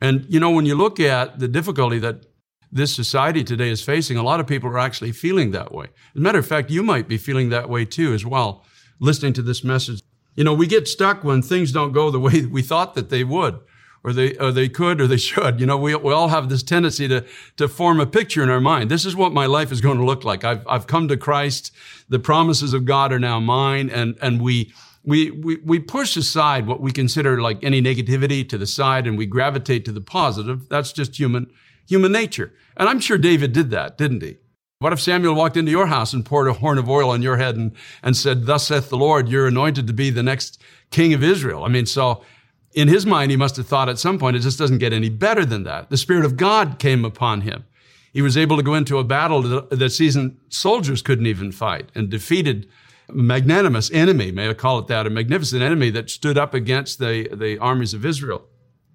And, 0.00 0.26
you 0.28 0.40
know, 0.40 0.50
when 0.50 0.66
you 0.66 0.74
look 0.74 0.98
at 1.00 1.38
the 1.38 1.48
difficulty 1.48 1.98
that 2.00 2.26
this 2.70 2.94
society 2.94 3.44
today 3.44 3.68
is 3.68 3.82
facing, 3.82 4.16
a 4.16 4.22
lot 4.22 4.40
of 4.40 4.46
people 4.46 4.70
are 4.70 4.78
actually 4.78 5.12
feeling 5.12 5.50
that 5.50 5.72
way. 5.72 5.86
As 5.86 6.16
a 6.16 6.20
matter 6.20 6.38
of 6.38 6.46
fact, 6.46 6.70
you 6.70 6.82
might 6.82 7.06
be 7.06 7.18
feeling 7.18 7.50
that 7.50 7.68
way 7.68 7.84
too 7.84 8.14
as 8.14 8.24
well, 8.24 8.64
listening 8.98 9.32
to 9.34 9.42
this 9.42 9.62
message. 9.62 10.00
You 10.34 10.44
know, 10.44 10.54
we 10.54 10.66
get 10.66 10.88
stuck 10.88 11.22
when 11.22 11.42
things 11.42 11.72
don't 11.72 11.92
go 11.92 12.10
the 12.10 12.18
way 12.18 12.46
we 12.46 12.62
thought 12.62 12.94
that 12.94 13.10
they 13.10 13.24
would 13.24 13.60
or 14.04 14.12
they, 14.12 14.36
or 14.36 14.50
they 14.50 14.68
could, 14.68 15.00
or 15.00 15.06
they 15.06 15.16
should. 15.16 15.60
You 15.60 15.66
know, 15.66 15.76
we, 15.76 15.94
we 15.94 16.12
all 16.12 16.28
have 16.28 16.48
this 16.48 16.62
tendency 16.62 17.08
to, 17.08 17.24
to 17.56 17.68
form 17.68 18.00
a 18.00 18.06
picture 18.06 18.42
in 18.42 18.50
our 18.50 18.60
mind. 18.60 18.90
This 18.90 19.04
is 19.04 19.14
what 19.14 19.32
my 19.32 19.46
life 19.46 19.70
is 19.72 19.80
going 19.80 19.98
to 19.98 20.04
look 20.04 20.24
like. 20.24 20.44
I've, 20.44 20.66
I've 20.68 20.86
come 20.86 21.08
to 21.08 21.16
Christ. 21.16 21.72
The 22.08 22.18
promises 22.18 22.74
of 22.74 22.84
God 22.84 23.12
are 23.12 23.18
now 23.18 23.40
mine. 23.40 23.90
And, 23.90 24.16
and 24.20 24.40
we, 24.40 24.72
we, 25.04 25.30
we, 25.30 25.56
we 25.56 25.78
push 25.78 26.16
aside 26.16 26.66
what 26.66 26.80
we 26.80 26.92
consider 26.92 27.40
like 27.40 27.62
any 27.62 27.80
negativity 27.80 28.48
to 28.48 28.58
the 28.58 28.66
side 28.66 29.06
and 29.06 29.16
we 29.16 29.26
gravitate 29.26 29.84
to 29.84 29.92
the 29.92 30.00
positive. 30.00 30.68
That's 30.68 30.92
just 30.92 31.18
human, 31.18 31.50
human 31.88 32.12
nature. 32.12 32.52
And 32.76 32.88
I'm 32.88 33.00
sure 33.00 33.18
David 33.18 33.52
did 33.52 33.70
that, 33.70 33.98
didn't 33.98 34.22
he? 34.22 34.38
What 34.82 34.92
if 34.92 35.00
Samuel 35.00 35.36
walked 35.36 35.56
into 35.56 35.70
your 35.70 35.86
house 35.86 36.12
and 36.12 36.26
poured 36.26 36.48
a 36.48 36.54
horn 36.54 36.76
of 36.76 36.90
oil 36.90 37.10
on 37.10 37.22
your 37.22 37.36
head 37.36 37.54
and, 37.54 37.70
and 38.02 38.16
said, 38.16 38.46
Thus 38.46 38.66
saith 38.66 38.88
the 38.88 38.96
Lord, 38.96 39.28
you're 39.28 39.46
anointed 39.46 39.86
to 39.86 39.92
be 39.92 40.10
the 40.10 40.24
next 40.24 40.60
king 40.90 41.14
of 41.14 41.22
Israel? 41.22 41.62
I 41.62 41.68
mean, 41.68 41.86
so 41.86 42.24
in 42.74 42.88
his 42.88 43.04
mind, 43.04 43.30
he 43.30 43.36
must 43.36 43.56
have 43.56 43.66
thought 43.66 43.88
at 43.88 43.98
some 43.98 44.18
point, 44.18 44.36
it 44.36 44.40
just 44.40 44.58
doesn't 44.58 44.78
get 44.78 44.92
any 44.92 45.08
better 45.08 45.44
than 45.44 45.64
that. 45.64 45.90
The 45.90 45.96
Spirit 45.96 46.24
of 46.24 46.36
God 46.36 46.78
came 46.78 47.04
upon 47.04 47.42
him. 47.42 47.64
He 48.12 48.22
was 48.22 48.36
able 48.36 48.56
to 48.56 48.62
go 48.62 48.74
into 48.74 48.98
a 48.98 49.04
battle 49.04 49.42
that 49.42 49.90
seasoned 49.90 50.38
soldiers 50.48 51.02
couldn't 51.02 51.26
even 51.26 51.50
fight 51.50 51.90
and 51.94 52.10
defeated 52.10 52.68
a 53.08 53.14
magnanimous 53.14 53.90
enemy, 53.90 54.30
may 54.30 54.48
I 54.48 54.54
call 54.54 54.78
it 54.78 54.86
that, 54.88 55.06
a 55.06 55.10
magnificent 55.10 55.62
enemy 55.62 55.90
that 55.90 56.10
stood 56.10 56.36
up 56.36 56.54
against 56.54 56.98
the, 56.98 57.28
the 57.32 57.58
armies 57.58 57.94
of 57.94 58.04
Israel. 58.04 58.44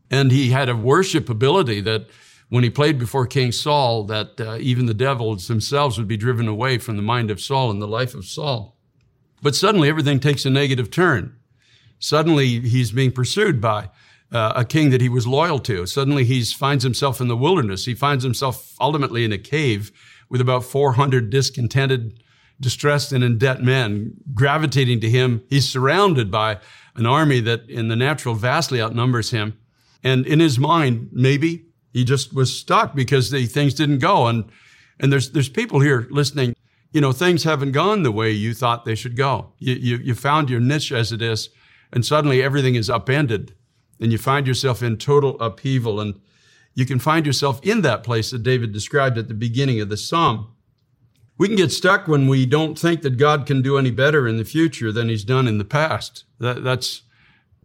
And 0.09 0.31
he 0.31 0.49
had 0.51 0.69
a 0.69 0.75
worship 0.75 1.29
ability 1.29 1.81
that 1.81 2.07
when 2.49 2.63
he 2.63 2.69
played 2.69 2.97
before 2.97 3.27
King 3.27 3.51
Saul, 3.51 4.03
that 4.05 4.39
uh, 4.39 4.57
even 4.59 4.85
the 4.85 4.93
devils 4.93 5.47
themselves 5.47 5.97
would 5.97 6.07
be 6.07 6.15
driven 6.15 6.47
away 6.47 6.77
from 6.77 6.95
the 6.95 7.01
mind 7.01 7.29
of 7.29 7.41
Saul 7.41 7.71
and 7.71 7.81
the 7.81 7.87
life 7.87 8.13
of 8.15 8.25
Saul. 8.25 8.77
But 9.41 9.55
suddenly 9.55 9.89
everything 9.89 10.19
takes 10.19 10.45
a 10.45 10.49
negative 10.49 10.89
turn. 10.89 11.36
Suddenly 11.99 12.59
he's 12.61 12.91
being 12.91 13.11
pursued 13.11 13.59
by 13.59 13.89
uh, 14.31 14.53
a 14.55 14.65
king 14.65 14.89
that 14.89 15.01
he 15.01 15.09
was 15.09 15.25
loyal 15.25 15.59
to. 15.59 15.85
Suddenly 15.85 16.25
he 16.25 16.43
finds 16.43 16.83
himself 16.83 17.21
in 17.21 17.27
the 17.27 17.37
wilderness. 17.37 17.85
He 17.85 17.95
finds 17.95 18.23
himself 18.23 18.75
ultimately 18.79 19.23
in 19.23 19.31
a 19.31 19.37
cave 19.37 19.91
with 20.29 20.41
about 20.41 20.63
400 20.63 21.29
discontented, 21.29 22.21
distressed, 22.59 23.11
and 23.11 23.23
in 23.23 23.37
debt 23.37 23.61
men 23.61 24.13
gravitating 24.33 24.99
to 25.01 25.09
him. 25.09 25.43
He's 25.49 25.69
surrounded 25.69 26.29
by 26.29 26.59
an 26.95 27.05
army 27.05 27.39
that 27.41 27.69
in 27.69 27.87
the 27.87 27.95
natural 27.95 28.35
vastly 28.35 28.81
outnumbers 28.81 29.31
him. 29.31 29.57
And 30.03 30.25
in 30.25 30.39
his 30.39 30.59
mind, 30.59 31.09
maybe 31.11 31.65
he 31.93 32.03
just 32.03 32.33
was 32.33 32.55
stuck 32.55 32.93
because 32.93 33.31
the 33.31 33.45
things 33.45 33.73
didn't 33.73 33.99
go. 33.99 34.27
And, 34.27 34.45
and 34.99 35.11
there's, 35.11 35.31
there's 35.31 35.49
people 35.49 35.79
here 35.79 36.07
listening. 36.11 36.55
You 36.91 37.01
know, 37.01 37.11
things 37.11 37.43
haven't 37.43 37.71
gone 37.71 38.03
the 38.03 38.11
way 38.11 38.31
you 38.31 38.53
thought 38.53 38.85
they 38.85 38.95
should 38.95 39.15
go. 39.15 39.53
You, 39.59 39.75
you, 39.75 39.97
you 39.97 40.15
found 40.15 40.49
your 40.49 40.59
niche 40.59 40.91
as 40.91 41.11
it 41.11 41.21
is 41.21 41.49
and 41.91 42.05
suddenly 42.05 42.41
everything 42.41 42.75
is 42.75 42.89
upended 42.89 43.53
and 43.99 44.11
you 44.11 44.17
find 44.17 44.47
yourself 44.47 44.83
in 44.83 44.97
total 44.97 45.39
upheaval 45.39 45.99
and 45.99 46.19
you 46.73 46.85
can 46.85 46.99
find 46.99 47.25
yourself 47.25 47.59
in 47.63 47.81
that 47.81 48.03
place 48.03 48.29
that 48.31 48.43
David 48.43 48.71
described 48.71 49.17
at 49.17 49.27
the 49.27 49.33
beginning 49.33 49.81
of 49.81 49.89
the 49.89 49.97
psalm. 49.97 50.53
We 51.37 51.47
can 51.47 51.57
get 51.57 51.71
stuck 51.71 52.07
when 52.07 52.27
we 52.27 52.45
don't 52.45 52.77
think 52.77 53.01
that 53.01 53.17
God 53.17 53.45
can 53.45 53.61
do 53.61 53.77
any 53.77 53.91
better 53.91 54.27
in 54.27 54.37
the 54.37 54.45
future 54.45 54.91
than 54.91 55.09
he's 55.09 55.23
done 55.23 55.47
in 55.47 55.57
the 55.57 55.65
past. 55.65 56.25
That, 56.39 56.63
that's 56.63 57.03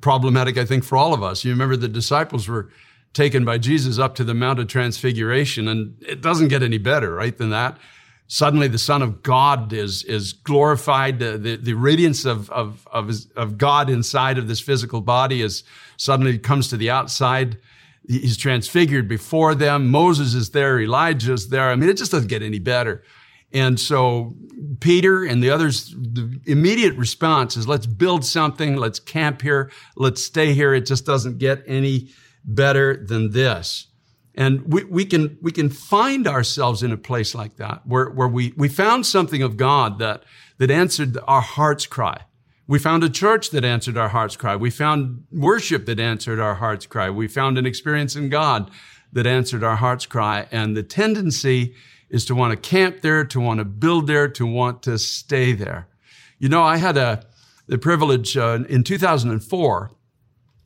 problematic, 0.00 0.56
I 0.56 0.64
think, 0.64 0.84
for 0.84 0.96
all 0.96 1.14
of 1.14 1.22
us. 1.22 1.44
You 1.44 1.52
remember 1.52 1.76
the 1.76 1.88
disciples 1.88 2.48
were 2.48 2.70
taken 3.12 3.44
by 3.44 3.58
Jesus 3.58 3.98
up 3.98 4.14
to 4.14 4.24
the 4.24 4.34
Mount 4.34 4.58
of 4.58 4.68
Transfiguration, 4.68 5.68
and 5.68 5.96
it 6.06 6.20
doesn't 6.20 6.48
get 6.48 6.62
any 6.62 6.78
better, 6.78 7.14
right, 7.14 7.36
than 7.36 7.50
that 7.50 7.78
suddenly 8.26 8.68
the 8.68 8.78
Son 8.78 9.02
of 9.02 9.22
God 9.22 9.72
is, 9.72 10.04
is 10.04 10.32
glorified. 10.32 11.18
The, 11.18 11.38
the, 11.38 11.56
the 11.56 11.74
radiance 11.74 12.24
of, 12.24 12.50
of, 12.50 12.86
of, 12.90 13.08
his, 13.08 13.26
of, 13.36 13.58
God 13.58 13.90
inside 13.90 14.38
of 14.38 14.48
this 14.48 14.60
physical 14.60 15.00
body 15.00 15.42
is 15.42 15.64
suddenly 15.96 16.38
comes 16.38 16.68
to 16.68 16.76
the 16.76 16.90
outside. 16.90 17.58
He's 18.08 18.36
transfigured 18.36 19.08
before 19.08 19.54
them. 19.54 19.90
Moses 19.90 20.34
is 20.34 20.50
there. 20.50 20.80
Elijah 20.80 21.32
is 21.32 21.48
there. 21.48 21.70
I 21.70 21.76
mean, 21.76 21.88
it 21.88 21.96
just 21.96 22.10
doesn't 22.10 22.28
get 22.28 22.42
any 22.42 22.58
better. 22.58 23.04
And 23.52 23.78
so 23.78 24.34
Peter 24.80 25.24
and 25.24 25.42
the 25.42 25.50
others, 25.50 25.94
the 25.94 26.40
immediate 26.46 26.96
response 26.96 27.56
is 27.56 27.68
let's 27.68 27.86
build 27.86 28.24
something. 28.24 28.76
Let's 28.76 28.98
camp 28.98 29.42
here. 29.42 29.70
Let's 29.94 30.24
stay 30.24 30.54
here. 30.54 30.72
It 30.74 30.86
just 30.86 31.04
doesn't 31.04 31.38
get 31.38 31.62
any 31.66 32.08
better 32.44 32.96
than 32.96 33.30
this. 33.30 33.88
And 34.34 34.72
we, 34.72 34.84
we, 34.84 35.04
can, 35.04 35.36
we 35.42 35.52
can 35.52 35.68
find 35.68 36.26
ourselves 36.26 36.82
in 36.82 36.90
a 36.90 36.96
place 36.96 37.34
like 37.34 37.56
that 37.56 37.86
where, 37.86 38.08
where 38.08 38.28
we, 38.28 38.54
we 38.56 38.68
found 38.68 39.04
something 39.04 39.42
of 39.42 39.56
God 39.56 39.98
that, 39.98 40.24
that 40.58 40.70
answered 40.70 41.18
our 41.26 41.42
heart's 41.42 41.86
cry. 41.86 42.22
We 42.66 42.78
found 42.78 43.04
a 43.04 43.10
church 43.10 43.50
that 43.50 43.64
answered 43.64 43.98
our 43.98 44.08
heart's 44.08 44.36
cry. 44.36 44.56
We 44.56 44.70
found 44.70 45.24
worship 45.30 45.84
that 45.86 46.00
answered 46.00 46.40
our 46.40 46.54
heart's 46.54 46.86
cry. 46.86 47.10
We 47.10 47.28
found 47.28 47.58
an 47.58 47.66
experience 47.66 48.16
in 48.16 48.30
God 48.30 48.70
that 49.12 49.26
answered 49.26 49.62
our 49.62 49.76
heart's 49.76 50.06
cry. 50.06 50.48
And 50.50 50.76
the 50.76 50.82
tendency 50.82 51.74
is 52.08 52.24
to 52.26 52.34
want 52.34 52.52
to 52.52 52.56
camp 52.56 53.02
there, 53.02 53.24
to 53.24 53.40
want 53.40 53.58
to 53.58 53.64
build 53.64 54.06
there, 54.06 54.28
to 54.28 54.46
want 54.46 54.82
to 54.84 54.98
stay 54.98 55.52
there. 55.52 55.88
You 56.38 56.48
know, 56.48 56.62
I 56.62 56.76
had 56.76 56.96
a, 56.96 57.26
the 57.66 57.78
privilege 57.78 58.36
uh, 58.36 58.60
in 58.68 58.84
2004 58.84 59.90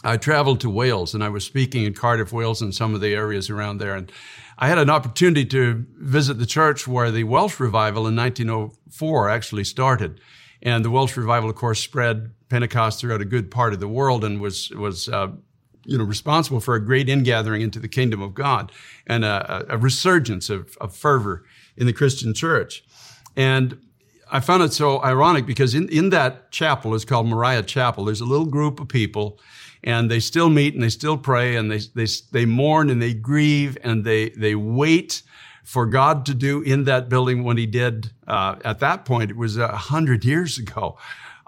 I 0.07 0.17
traveled 0.17 0.61
to 0.61 0.71
Wales 0.71 1.15
and 1.15 1.25
I 1.25 1.29
was 1.29 1.45
speaking 1.45 1.85
in 1.85 1.93
Cardiff, 1.93 2.33
Wales, 2.33 2.63
and 2.63 2.75
some 2.75 2.95
of 2.95 3.01
the 3.01 3.13
areas 3.13 3.51
around 3.51 3.79
there. 3.79 3.95
And 3.95 4.11
I 4.57 4.69
had 4.69 4.79
an 4.79 4.89
opportunity 4.89 5.45
to 5.47 5.85
visit 5.97 6.35
the 6.35 6.47
church 6.47 6.87
where 6.87 7.11
the 7.11 7.25
Welsh 7.25 7.59
revival 7.59 8.07
in 8.07 8.15
1904 8.15 9.29
actually 9.29 9.65
started. 9.65 10.21
And 10.63 10.85
the 10.85 10.91
Welsh 10.91 11.17
revival, 11.17 11.51
of 11.51 11.57
course, 11.57 11.81
spread 11.81 12.31
Pentecost 12.49 13.01
throughout 13.01 13.21
a 13.21 13.27
good 13.27 13.51
part 13.51 13.73
of 13.73 13.81
the 13.81 13.89
world 13.89 14.25
and 14.25 14.41
was, 14.41 14.71
was, 14.71 15.09
uh, 15.09 15.33
you 15.85 15.99
know, 15.99 16.05
responsible 16.05 16.61
for 16.61 16.77
a 16.77 16.85
great 16.85 17.09
ingathering 17.09 17.63
into 17.63 17.81
the 17.81 17.89
kingdom 17.89 18.23
of 18.23 18.33
God 18.33 18.71
and 19.09 19.25
a, 19.25 19.67
a 19.69 19.77
resurgence 19.77 20.49
of, 20.49 20.77
of 20.81 20.95
fervor 20.95 21.45
in 21.77 21.87
the 21.87 21.93
Christian 21.93 22.33
church. 22.33 22.85
And 23.37 23.81
I 24.31 24.41
found 24.41 24.63
it 24.63 24.73
so 24.73 25.03
ironic 25.03 25.47
because 25.47 25.75
in, 25.75 25.89
in 25.89 26.11
that 26.11 26.51
chapel, 26.53 26.95
it's 26.95 27.05
called 27.05 27.27
Moriah 27.27 27.63
Chapel, 27.65 28.05
there's 28.05 28.21
a 28.21 28.25
little 28.25 28.47
group 28.47 28.81
of 28.81 28.89
people 28.89 29.39
and 29.85 30.11
they 30.11 30.21
still 30.21 30.51
meet 30.51 30.75
and 30.75 30.83
they 30.83 30.89
still 30.89 31.17
pray 31.17 31.57
and 31.57 31.71
they, 31.71 31.79
they, 31.95 32.07
they 32.33 32.45
mourn 32.45 32.91
and 32.91 33.01
they 33.01 33.15
grieve 33.15 33.79
and 33.83 34.05
they, 34.05 34.31
they 34.31 34.55
wait 34.55 35.23
for 35.63 35.85
God 35.85 36.25
to 36.27 36.35
do 36.35 36.63
in 36.63 36.85
that 36.85 37.09
building 37.09 37.43
when 37.43 37.57
he 37.57 37.67
did, 37.67 38.13
uh, 38.27 38.55
at 38.65 38.79
that 38.81 39.05
point, 39.05 39.31
it 39.31 39.37
was 39.37 39.57
a 39.57 39.69
hundred 39.69 40.25
years 40.25 40.59
ago. 40.59 40.97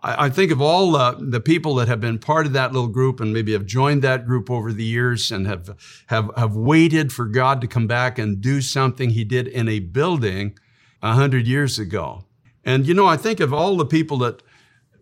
I, 0.03 0.27
I, 0.27 0.31
think 0.31 0.51
of 0.51 0.61
all 0.61 0.97
uh, 0.97 1.15
the 1.19 1.41
people 1.41 1.77
that 1.77 1.89
have 1.89 2.01
been 2.01 2.19
part 2.19 2.47
of 2.47 2.53
that 2.53 2.73
little 2.73 2.89
group 2.89 3.21
and 3.21 3.33
maybe 3.33 3.53
have 3.53 3.65
joined 3.65 4.03
that 4.03 4.27
group 4.27 4.51
over 4.51 4.73
the 4.73 4.85
years 4.85 5.31
and 5.31 5.47
have, 5.47 5.77
have, 6.09 6.31
have 6.37 6.57
waited 6.57 7.13
for 7.13 7.27
God 7.27 7.61
to 7.61 7.67
come 7.67 7.87
back 7.87 8.19
and 8.19 8.41
do 8.41 8.61
something 8.61 9.11
he 9.11 9.25
did 9.25 9.47
in 9.47 9.69
a 9.69 9.79
building 9.79 10.59
a 11.03 11.13
hundred 11.13 11.47
years 11.47 11.79
ago. 11.79 12.25
And, 12.65 12.87
you 12.87 12.95
know, 12.95 13.07
I 13.07 13.17
think 13.17 13.41
of 13.41 13.53
all 13.53 13.77
the 13.77 13.87
people 13.87 14.19
that 14.19 14.43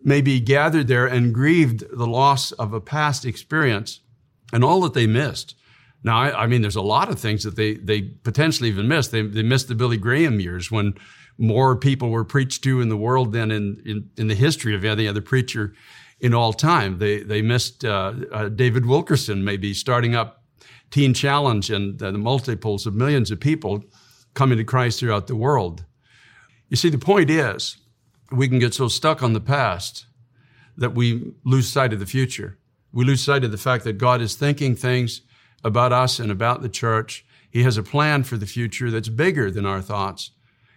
maybe 0.03 0.39
gathered 0.39 0.87
there 0.87 1.07
and 1.07 1.33
grieved 1.33 1.83
the 1.91 2.07
loss 2.07 2.51
of 2.53 2.73
a 2.73 2.81
past 2.81 3.25
experience 3.25 4.01
and 4.53 4.63
all 4.63 4.81
that 4.81 4.93
they 4.93 5.07
missed. 5.07 5.55
Now, 6.03 6.19
I, 6.19 6.43
I 6.43 6.47
mean, 6.47 6.61
there's 6.61 6.75
a 6.75 6.81
lot 6.81 7.09
of 7.09 7.19
things 7.19 7.43
that 7.43 7.55
they, 7.55 7.75
they 7.75 8.01
potentially 8.01 8.69
even 8.69 8.87
missed. 8.87 9.11
They, 9.11 9.23
they 9.23 9.43
missed 9.43 9.67
the 9.67 9.75
Billy 9.75 9.97
Graham 9.97 10.39
years 10.39 10.71
when 10.71 10.93
more 11.37 11.75
people 11.75 12.09
were 12.09 12.23
preached 12.23 12.63
to 12.63 12.81
in 12.81 12.89
the 12.89 12.97
world 12.97 13.33
than 13.33 13.51
in, 13.51 13.81
in, 13.85 14.09
in 14.17 14.27
the 14.27 14.35
history 14.35 14.75
of 14.75 14.85
any 14.85 15.07
other 15.07 15.21
preacher 15.21 15.73
in 16.19 16.33
all 16.33 16.53
time. 16.53 16.97
They, 16.97 17.21
they 17.23 17.41
missed 17.41 17.83
uh, 17.83 18.13
uh, 18.31 18.49
David 18.49 18.85
Wilkerson 18.85 19.43
maybe 19.43 19.73
starting 19.73 20.15
up 20.15 20.43
Teen 20.89 21.13
Challenge 21.13 21.69
and 21.69 22.01
uh, 22.01 22.11
the 22.11 22.17
multiples 22.17 22.85
of 22.85 22.95
millions 22.95 23.29
of 23.29 23.39
people 23.39 23.83
coming 24.33 24.57
to 24.57 24.63
Christ 24.63 24.99
throughout 24.99 25.27
the 25.27 25.35
world. 25.35 25.83
You 26.69 26.77
see, 26.77 26.89
the 26.89 26.97
point 26.97 27.29
is, 27.29 27.77
we 28.31 28.47
can 28.47 28.59
get 28.59 28.73
so 28.73 28.87
stuck 28.87 29.23
on 29.23 29.33
the 29.33 29.41
past 29.41 30.05
that 30.77 30.93
we 30.93 31.33
lose 31.43 31.69
sight 31.69 31.93
of 31.93 31.99
the 31.99 32.05
future. 32.05 32.57
We 32.91 33.05
lose 33.05 33.21
sight 33.21 33.43
of 33.43 33.51
the 33.51 33.57
fact 33.57 33.83
that 33.83 33.97
God 33.97 34.21
is 34.21 34.35
thinking 34.35 34.75
things 34.75 35.21
about 35.63 35.91
us 35.91 36.19
and 36.19 36.31
about 36.31 36.61
the 36.61 36.69
church. 36.69 37.25
He 37.49 37.63
has 37.63 37.77
a 37.77 37.83
plan 37.83 38.23
for 38.23 38.37
the 38.37 38.45
future 38.45 38.91
that's 38.91 39.09
bigger 39.09 39.49
than 39.49 39.65
our 39.65 39.81
thoughts. 39.81 40.31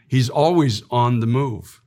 He's 0.09 0.31
always 0.31 0.83
on 0.91 1.21
the 1.21 1.27
move. 1.27 1.81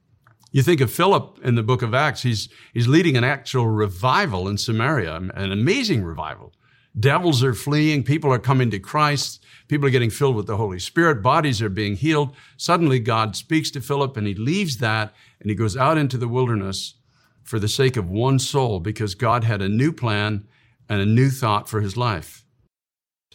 You 0.52 0.62
think 0.62 0.82
of 0.82 0.92
Philip 0.92 1.40
in 1.44 1.56
the 1.56 1.64
book 1.64 1.82
of 1.82 1.96
Acts, 1.96 2.22
he's, 2.22 2.48
he's 2.74 2.88
leading 2.88 3.18
an 3.18 3.24
actual 3.24 3.68
revival 3.68 4.48
in 4.48 4.58
Samaria, 4.58 5.16
an 5.16 5.52
amazing 5.52 6.04
revival. 6.04 6.54
Devils 7.00 7.44
are 7.44 7.54
fleeing. 7.54 8.04
People 8.04 8.32
are 8.32 8.40
coming 8.40 8.70
to 8.72 8.80
Christ. 8.80 9.44
People 9.68 9.88
are 9.88 9.92
getting 9.92 10.10
filled 10.10 10.36
with 10.36 10.46
the 10.46 10.58
Holy 10.58 10.80
Spirit. 10.80 11.24
Bodies 11.24 11.62
are 11.62 11.70
being 11.70 11.96
healed. 11.96 12.36
Suddenly 12.58 13.00
God 13.00 13.36
speaks 13.36 13.72
to 13.72 13.82
Philip 13.82 14.16
and 14.16 14.28
he 14.28 14.36
leaves 14.36 14.78
that 14.78 15.14
and 15.40 15.50
he 15.50 15.56
goes 15.56 15.76
out 15.76 15.98
into 15.98 16.18
the 16.18 16.28
wilderness 16.28 16.96
for 17.44 17.60
the 17.60 17.68
sake 17.68 17.98
of 17.98 18.10
one 18.10 18.40
soul 18.40 18.80
because 18.80 19.16
God 19.16 19.44
had 19.44 19.62
a 19.62 19.70
new 19.70 19.92
plan 19.92 20.48
and 20.88 21.02
a 21.02 21.06
new 21.06 21.30
thought 21.30 21.68
for 21.68 21.82
his 21.82 21.98
life. 21.98 22.46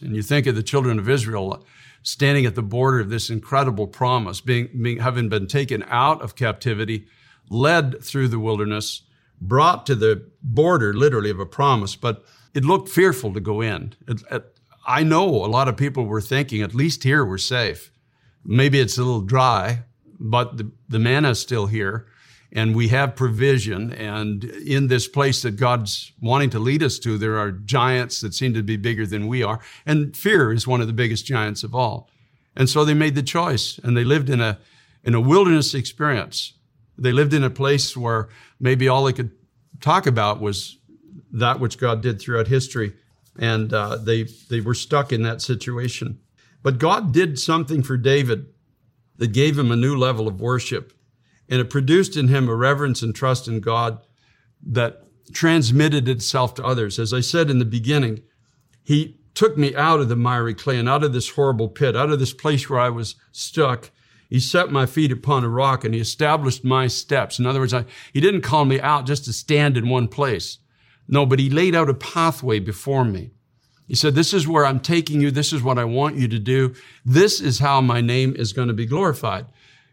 And 0.01 0.15
you 0.15 0.21
think 0.21 0.47
of 0.47 0.55
the 0.55 0.63
children 0.63 0.97
of 0.97 1.09
Israel 1.09 1.65
standing 2.01 2.45
at 2.45 2.55
the 2.55 2.61
border 2.61 3.01
of 3.01 3.09
this 3.09 3.29
incredible 3.29 3.87
promise, 3.87 4.39
being, 4.39 4.69
being 4.81 4.99
having 4.99 5.29
been 5.29 5.47
taken 5.47 5.83
out 5.87 6.21
of 6.21 6.35
captivity, 6.35 7.05
led 7.49 8.01
through 8.01 8.29
the 8.29 8.39
wilderness, 8.39 9.03
brought 9.41 9.85
to 9.85 9.95
the 9.95 10.29
border, 10.41 10.93
literally, 10.93 11.29
of 11.29 11.39
a 11.39 11.45
promise. 11.45 11.95
But 11.95 12.23
it 12.53 12.65
looked 12.65 12.89
fearful 12.89 13.33
to 13.33 13.39
go 13.39 13.61
in. 13.61 13.95
It, 14.07 14.21
it, 14.31 14.59
I 14.85 15.03
know 15.03 15.27
a 15.27 15.47
lot 15.47 15.67
of 15.67 15.77
people 15.77 16.05
were 16.05 16.21
thinking, 16.21 16.61
at 16.61 16.73
least 16.73 17.03
here 17.03 17.23
we're 17.23 17.37
safe. 17.37 17.91
Maybe 18.43 18.79
it's 18.79 18.97
a 18.97 19.03
little 19.03 19.21
dry, 19.21 19.83
but 20.19 20.57
the, 20.57 20.71
the 20.87 20.99
manna 20.99 21.31
is 21.31 21.39
still 21.39 21.67
here 21.67 22.07
and 22.51 22.75
we 22.75 22.87
have 22.87 23.15
provision. 23.15 23.93
And 23.93 24.43
in 24.43 24.87
this 24.87 25.07
place 25.07 25.41
that 25.43 25.51
God's 25.51 26.11
wanting 26.21 26.49
to 26.51 26.59
lead 26.59 26.81
us 26.81 26.97
to, 26.99 27.17
there 27.17 27.37
are 27.37 27.51
giants 27.51 28.21
that 28.21 28.33
seem 28.33 28.53
to 28.55 28.63
be 28.63 28.77
bigger 28.77 29.05
than 29.05 29.27
we 29.27 29.43
are. 29.43 29.59
And 29.85 30.15
fear 30.17 30.51
is 30.51 30.67
one 30.67 30.81
of 30.81 30.87
the 30.87 30.93
biggest 30.93 31.25
giants 31.25 31.63
of 31.63 31.75
all. 31.75 32.09
And 32.55 32.67
so 32.67 32.83
they 32.83 32.95
made 32.95 33.15
the 33.15 33.23
choice 33.23 33.79
and 33.83 33.95
they 33.95 34.03
lived 34.03 34.29
in 34.29 34.41
a, 34.41 34.59
in 35.03 35.13
a 35.13 35.21
wilderness 35.21 35.73
experience. 35.73 36.53
They 36.97 37.11
lived 37.11 37.33
in 37.33 37.43
a 37.43 37.49
place 37.49 37.95
where 37.95 38.29
maybe 38.59 38.87
all 38.87 39.03
they 39.03 39.13
could 39.13 39.31
talk 39.79 40.07
about 40.07 40.41
was 40.41 40.78
that 41.31 41.59
which 41.59 41.77
God 41.77 42.01
did 42.01 42.19
throughout 42.19 42.47
history. 42.47 42.93
And 43.37 43.73
uh, 43.73 43.97
they, 43.97 44.23
they 44.49 44.61
were 44.61 44.73
stuck 44.73 45.13
in 45.13 45.23
that 45.23 45.41
situation. 45.41 46.19
But 46.61 46.77
God 46.77 47.13
did 47.13 47.39
something 47.39 47.83
for 47.83 47.97
David 47.97 48.47
that 49.17 49.33
gave 49.33 49.57
him 49.57 49.71
a 49.71 49.77
new 49.77 49.95
level 49.95 50.27
of 50.27 50.41
worship. 50.41 50.93
And 51.47 51.59
it 51.59 51.69
produced 51.69 52.17
in 52.17 52.27
him 52.27 52.47
a 52.47 52.55
reverence 52.55 53.01
and 53.01 53.15
trust 53.15 53.47
in 53.47 53.59
God 53.59 53.99
that 54.65 55.03
transmitted 55.33 56.07
itself 56.07 56.55
to 56.55 56.65
others. 56.65 56.99
As 56.99 57.13
I 57.13 57.21
said 57.21 57.49
in 57.49 57.59
the 57.59 57.65
beginning, 57.65 58.23
he 58.83 59.19
took 59.33 59.57
me 59.57 59.75
out 59.75 59.99
of 59.99 60.09
the 60.09 60.15
miry 60.15 60.53
clay 60.53 60.77
and 60.77 60.89
out 60.89 61.03
of 61.03 61.13
this 61.13 61.29
horrible 61.29 61.69
pit, 61.69 61.95
out 61.95 62.09
of 62.09 62.19
this 62.19 62.33
place 62.33 62.69
where 62.69 62.79
I 62.79 62.89
was 62.89 63.15
stuck. 63.31 63.91
He 64.29 64.39
set 64.39 64.71
my 64.71 64.85
feet 64.85 65.11
upon 65.11 65.43
a 65.43 65.49
rock 65.49 65.83
and 65.83 65.93
he 65.93 65.99
established 65.99 66.63
my 66.63 66.87
steps. 66.87 67.39
In 67.39 67.45
other 67.45 67.59
words, 67.59 67.73
I, 67.73 67.85
he 68.13 68.21
didn't 68.21 68.41
call 68.41 68.65
me 68.65 68.79
out 68.79 69.05
just 69.05 69.25
to 69.25 69.33
stand 69.33 69.77
in 69.77 69.89
one 69.89 70.07
place. 70.07 70.59
No, 71.11 71.25
but 71.25 71.39
he 71.39 71.49
laid 71.49 71.73
out 71.73 71.89
a 71.89 71.95
pathway 71.95 72.59
before 72.59 73.03
me. 73.03 73.31
He 73.87 73.95
said, 73.95 74.13
this 74.13 74.31
is 74.31 74.47
where 74.47 74.67
I'm 74.67 74.79
taking 74.79 75.19
you. 75.19 75.31
This 75.31 75.51
is 75.51 75.63
what 75.63 75.79
I 75.79 75.83
want 75.83 76.15
you 76.15 76.27
to 76.27 76.37
do. 76.37 76.75
This 77.03 77.41
is 77.41 77.57
how 77.57 77.81
my 77.81 77.99
name 77.99 78.35
is 78.35 78.53
going 78.53 78.67
to 78.67 78.73
be 78.75 78.85
glorified. 78.85 79.47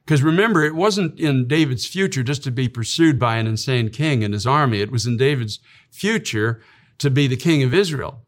Because 0.05 0.23
remember, 0.23 0.63
it 0.63 0.75
wasn't 0.75 1.19
in 1.19 1.49
David's 1.49 1.87
future 1.87 2.23
just 2.23 2.45
to 2.45 2.51
be 2.51 2.69
pursued 2.69 3.19
by 3.19 3.39
an 3.39 3.47
insane 3.47 3.89
king 3.89 4.23
and 4.23 4.35
his 4.35 4.47
army. 4.47 4.83
It 4.83 4.93
was 4.93 5.07
in 5.07 5.17
David's 5.17 5.59
future 5.91 6.63
to 6.99 7.09
be 7.09 7.27
the 7.27 7.37
king 7.37 7.63
of 7.63 7.73
Israel. 7.73 8.21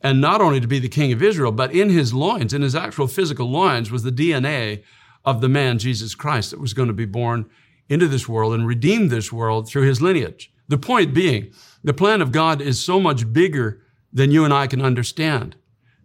And 0.00 0.20
not 0.20 0.40
only 0.40 0.60
to 0.60 0.68
be 0.68 0.78
the 0.78 0.88
king 0.88 1.12
of 1.12 1.20
Israel, 1.20 1.50
but 1.50 1.74
in 1.74 1.90
his 1.90 2.14
loins, 2.14 2.54
in 2.54 2.62
his 2.62 2.76
actual 2.76 3.08
physical 3.08 3.50
loins, 3.50 3.90
was 3.90 4.04
the 4.04 4.12
DNA 4.12 4.84
of 5.24 5.40
the 5.40 5.48
man, 5.48 5.80
Jesus 5.80 6.14
Christ, 6.14 6.52
that 6.52 6.60
was 6.60 6.72
going 6.72 6.88
to 6.88 6.94
be 6.94 7.04
born 7.04 7.50
into 7.88 8.06
this 8.06 8.28
world 8.28 8.54
and 8.54 8.66
redeem 8.66 9.08
this 9.08 9.32
world 9.32 9.68
through 9.68 9.82
his 9.82 10.00
lineage. 10.00 10.52
The 10.68 10.78
point 10.78 11.12
being, 11.12 11.52
the 11.82 11.94
plan 11.94 12.20
of 12.20 12.32
God 12.32 12.60
is 12.60 12.84
so 12.84 13.00
much 13.00 13.32
bigger 13.32 13.82
than 14.12 14.30
you 14.30 14.44
and 14.44 14.52
I 14.52 14.66
can 14.66 14.82
understand. 14.82 15.56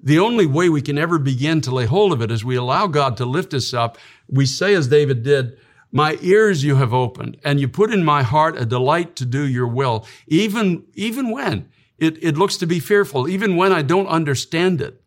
The 0.01 0.19
only 0.19 0.45
way 0.45 0.69
we 0.69 0.81
can 0.81 0.97
ever 0.97 1.17
begin 1.17 1.61
to 1.61 1.73
lay 1.73 1.85
hold 1.85 2.11
of 2.11 2.21
it 2.21 2.29
is 2.29 2.43
we 2.43 2.57
allow 2.57 2.87
God 2.87 3.15
to 3.17 3.25
lift 3.25 3.53
us 3.53 3.73
up. 3.73 3.97
We 4.27 4.45
say, 4.45 4.73
as 4.73 4.87
David 4.89 5.23
did, 5.23 5.57
my 5.91 6.17
ears 6.21 6.63
you 6.63 6.75
have 6.75 6.93
opened, 6.93 7.37
and 7.43 7.59
you 7.59 7.67
put 7.67 7.93
in 7.93 8.03
my 8.03 8.23
heart 8.23 8.57
a 8.57 8.65
delight 8.65 9.15
to 9.17 9.25
do 9.25 9.47
your 9.47 9.67
will, 9.67 10.05
even, 10.27 10.83
even 10.95 11.29
when 11.29 11.69
it, 11.99 12.21
it 12.21 12.35
looks 12.35 12.57
to 12.57 12.67
be 12.67 12.79
fearful, 12.79 13.29
even 13.29 13.55
when 13.55 13.71
I 13.71 13.81
don't 13.81 14.07
understand 14.07 14.81
it, 14.81 15.01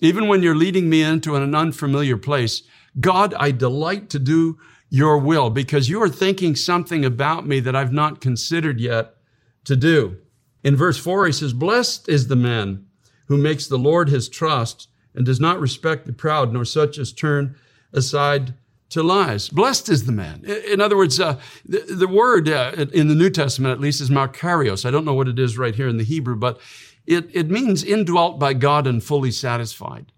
even 0.00 0.26
when 0.26 0.42
you're 0.42 0.56
leading 0.56 0.88
me 0.88 1.02
into 1.02 1.36
an 1.36 1.54
unfamiliar 1.54 2.16
place. 2.16 2.62
God, 2.98 3.34
I 3.34 3.52
delight 3.52 4.10
to 4.10 4.18
do 4.18 4.58
your 4.88 5.18
will 5.18 5.50
because 5.50 5.88
you 5.88 6.02
are 6.02 6.08
thinking 6.08 6.56
something 6.56 7.04
about 7.04 7.46
me 7.46 7.60
that 7.60 7.76
I've 7.76 7.92
not 7.92 8.20
considered 8.20 8.80
yet 8.80 9.14
to 9.64 9.76
do. 9.76 10.18
In 10.62 10.76
verse 10.76 10.98
4, 10.98 11.26
he 11.26 11.32
says, 11.32 11.52
Blessed 11.52 12.08
is 12.08 12.28
the 12.28 12.36
man 12.36 12.86
who 13.26 13.36
makes 13.36 13.66
the 13.66 13.78
Lord 13.78 14.08
his 14.08 14.28
trust 14.28 14.88
and 15.14 15.24
does 15.24 15.40
not 15.40 15.60
respect 15.60 16.06
the 16.06 16.12
proud, 16.12 16.52
nor 16.52 16.64
such 16.64 16.98
as 16.98 17.12
turn 17.12 17.56
aside 17.92 18.54
to 18.90 19.02
lies. 19.02 19.48
Blessed 19.48 19.88
is 19.88 20.04
the 20.04 20.12
man. 20.12 20.44
In 20.44 20.80
other 20.80 20.96
words, 20.96 21.18
uh, 21.18 21.40
the, 21.64 21.78
the, 21.78 22.08
word 22.08 22.48
uh, 22.48 22.72
in 22.92 23.08
the 23.08 23.14
New 23.14 23.30
Testament, 23.30 23.72
at 23.72 23.80
least, 23.80 24.00
is 24.00 24.10
makarios. 24.10 24.84
I 24.84 24.90
don't 24.90 25.04
know 25.04 25.14
what 25.14 25.28
it 25.28 25.38
is 25.38 25.56
right 25.56 25.74
here 25.74 25.88
in 25.88 25.96
the 25.96 26.04
Hebrew, 26.04 26.36
but 26.36 26.60
it, 27.06 27.28
it 27.32 27.50
means 27.50 27.82
indwelt 27.84 28.38
by 28.38 28.52
God 28.52 28.86
and 28.86 29.02
fully 29.02 29.30
satisfied. 29.30 30.12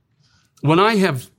When 0.63 0.81
I 0.81 0.97
have 0.97 1.31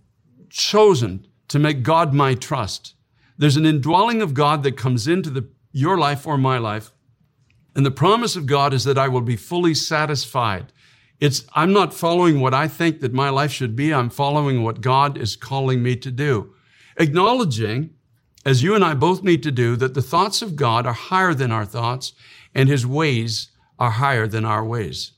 chosen 0.49 1.27
to 1.47 1.59
make 1.59 1.83
God 1.83 2.13
my 2.13 2.35
trust, 2.35 2.93
there's 3.37 3.57
an 3.57 3.65
indwelling 3.65 4.21
of 4.21 4.33
God 4.33 4.63
that 4.63 4.77
comes 4.77 5.07
into 5.07 5.29
the, 5.29 5.47
your 5.71 5.97
life 5.97 6.27
or 6.27 6.37
my 6.37 6.59
life 6.59 6.91
and 7.75 7.85
the 7.85 7.91
promise 7.91 8.35
of 8.35 8.45
God 8.45 8.73
is 8.73 8.83
that 8.83 8.97
I 8.97 9.07
will 9.07 9.21
be 9.21 9.35
fully 9.35 9.73
satisfied. 9.73 10.71
It's, 11.19 11.45
I'm 11.53 11.73
not 11.73 11.93
following 11.93 12.39
what 12.39 12.53
I 12.53 12.67
think 12.67 12.99
that 12.99 13.13
my 13.13 13.29
life 13.29 13.51
should 13.51 13.75
be. 13.75 13.93
I'm 13.93 14.09
following 14.09 14.63
what 14.63 14.81
God 14.81 15.17
is 15.17 15.35
calling 15.35 15.81
me 15.81 15.95
to 15.97 16.11
do. 16.11 16.53
Acknowledging, 16.97 17.91
as 18.45 18.61
you 18.61 18.75
and 18.75 18.83
I 18.83 18.93
both 18.93 19.23
need 19.23 19.41
to 19.43 19.51
do, 19.51 19.75
that 19.77 19.93
the 19.93 20.01
thoughts 20.01 20.41
of 20.41 20.55
God 20.55 20.85
are 20.85 20.93
higher 20.93 21.33
than 21.33 21.51
our 21.51 21.65
thoughts 21.65 22.13
and 22.53 22.69
his 22.69 22.85
ways 22.85 23.49
are 23.79 23.91
higher 23.91 24.27
than 24.27 24.45
our 24.45 24.63
ways. 24.63 25.13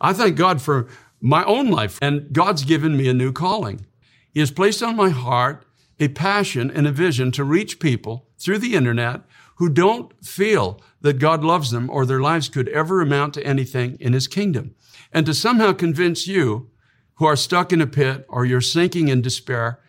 I 0.00 0.12
thank 0.12 0.36
God 0.36 0.60
for 0.60 0.88
my 1.20 1.44
own 1.44 1.70
life 1.70 1.98
and 2.02 2.32
God's 2.32 2.64
given 2.64 2.96
me 2.96 3.08
a 3.08 3.14
new 3.14 3.32
calling. 3.32 3.86
He 4.32 4.40
has 4.40 4.50
placed 4.50 4.82
on 4.82 4.96
my 4.96 5.08
heart 5.08 5.64
a 5.98 6.08
passion 6.08 6.70
and 6.70 6.86
a 6.86 6.92
vision 6.92 7.32
to 7.32 7.44
reach 7.44 7.80
people 7.80 8.28
through 8.38 8.58
the 8.58 8.74
internet 8.74 9.22
who 9.58 9.68
don't 9.68 10.12
feel 10.24 10.80
that 11.00 11.18
God 11.18 11.42
loves 11.42 11.70
them 11.70 11.90
or 11.90 12.06
their 12.06 12.20
lives 12.20 12.48
could 12.48 12.68
ever 12.68 13.00
amount 13.00 13.34
to 13.34 13.44
anything 13.44 13.96
in 14.00 14.12
his 14.12 14.28
kingdom. 14.28 14.74
And 15.12 15.26
to 15.26 15.34
somehow 15.34 15.72
convince 15.72 16.26
you 16.26 16.70
who 17.14 17.26
are 17.26 17.36
stuck 17.36 17.72
in 17.72 17.80
a 17.80 17.86
pit 17.86 18.24
or 18.28 18.44
you're 18.44 18.60
sinking 18.60 19.08
in 19.08 19.20
despair 19.20 19.80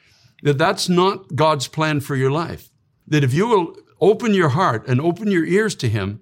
that 0.41 0.57
that's 0.57 0.89
not 0.89 1.35
God's 1.35 1.67
plan 1.67 1.99
for 1.99 2.15
your 2.15 2.31
life. 2.31 2.71
That 3.07 3.23
if 3.23 3.33
you 3.33 3.47
will 3.47 3.75
open 4.01 4.33
your 4.33 4.49
heart 4.49 4.87
and 4.87 4.99
open 4.99 5.29
your 5.29 5.45
ears 5.45 5.75
to 5.75 5.89
Him, 5.89 6.21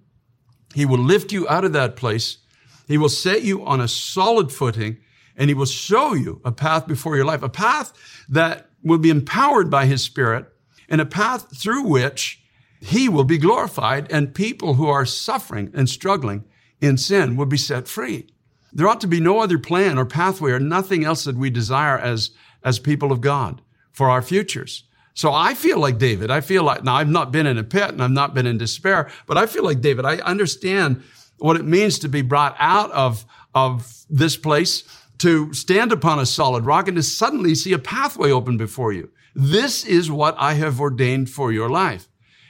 He 0.76 0.86
will 0.86 1.00
lift 1.00 1.32
you 1.32 1.48
out 1.48 1.64
of 1.64 1.74
that 1.74 1.96
place. 1.96 2.40
He 2.88 2.98
will 2.98 3.10
set 3.10 3.44
you 3.44 3.66
on 3.66 3.80
a 3.80 3.88
solid 3.88 4.52
footing 4.52 4.98
and 5.38 5.50
He 5.50 5.54
will 5.54 5.66
show 5.66 6.14
you 6.14 6.42
a 6.44 6.52
path 6.52 6.86
before 6.86 7.16
your 7.16 7.26
life, 7.26 7.44
a 7.44 7.50
path 7.50 7.94
that 8.28 8.70
will 8.84 8.98
be 8.98 9.10
empowered 9.10 9.70
by 9.70 9.86
His 9.86 10.04
Spirit 10.04 10.48
and 10.90 11.00
a 11.00 11.06
path 11.06 11.56
through 11.56 11.84
which 11.84 12.42
He 12.80 13.10
will 13.10 13.24
be 13.24 13.38
glorified 13.38 14.12
and 14.12 14.34
people 14.34 14.76
who 14.76 14.88
are 14.88 15.06
suffering 15.06 15.72
and 15.74 15.90
struggling 15.90 16.46
in 16.80 16.98
sin 16.98 17.36
will 17.36 17.46
be 17.46 17.58
set 17.58 17.88
free. 17.88 18.28
There 18.72 18.88
ought 18.88 19.02
to 19.02 19.08
be 19.08 19.20
no 19.20 19.40
other 19.40 19.58
plan 19.58 19.98
or 19.98 20.06
pathway 20.06 20.52
or 20.52 20.60
nothing 20.60 21.04
else 21.04 21.24
that 21.24 21.36
we 21.36 21.50
desire 21.50 21.98
as, 21.98 22.32
as 22.64 22.80
people 22.80 23.12
of 23.12 23.22
God 23.22 23.62
for 23.92 24.10
our 24.10 24.22
futures. 24.22 24.84
So 25.16 25.34
I 25.34 25.56
feel 25.56 25.80
like 25.80 25.98
David. 25.98 26.30
I 26.30 26.42
feel 26.42 26.62
like, 26.64 26.84
now 26.84 26.96
I've 26.96 27.10
not 27.10 27.32
been 27.32 27.48
in 27.48 27.58
a 27.58 27.64
pit 27.64 27.90
and 27.90 28.04
I've 28.04 28.12
not 28.12 28.36
been 28.36 28.46
in 28.46 28.60
despair, 28.60 29.10
but 29.26 29.38
I 29.38 29.48
feel 29.48 29.64
like 29.64 29.82
David. 29.82 30.06
I 30.06 30.18
understand 30.18 31.04
what 31.40 31.56
it 31.56 31.66
means 31.66 31.98
to 32.00 32.08
be 32.08 32.22
brought 32.22 32.56
out 32.60 32.92
of, 32.92 33.26
of 33.56 34.06
this 34.10 34.38
place, 34.38 34.84
to 35.18 35.52
stand 35.54 35.92
upon 35.92 36.20
a 36.20 36.26
solid 36.28 36.66
rock 36.68 36.88
and 36.88 36.98
to 36.98 37.04
suddenly 37.04 37.56
see 37.56 37.74
a 37.74 37.80
pathway 37.80 38.30
open 38.30 38.58
before 38.58 38.94
you. 38.94 39.10
This 39.34 39.86
is 39.86 40.12
what 40.12 40.36
I 40.38 40.54
have 40.54 40.80
ordained 40.80 41.32
for 41.32 41.52
your 41.52 41.70
life. 41.70 42.08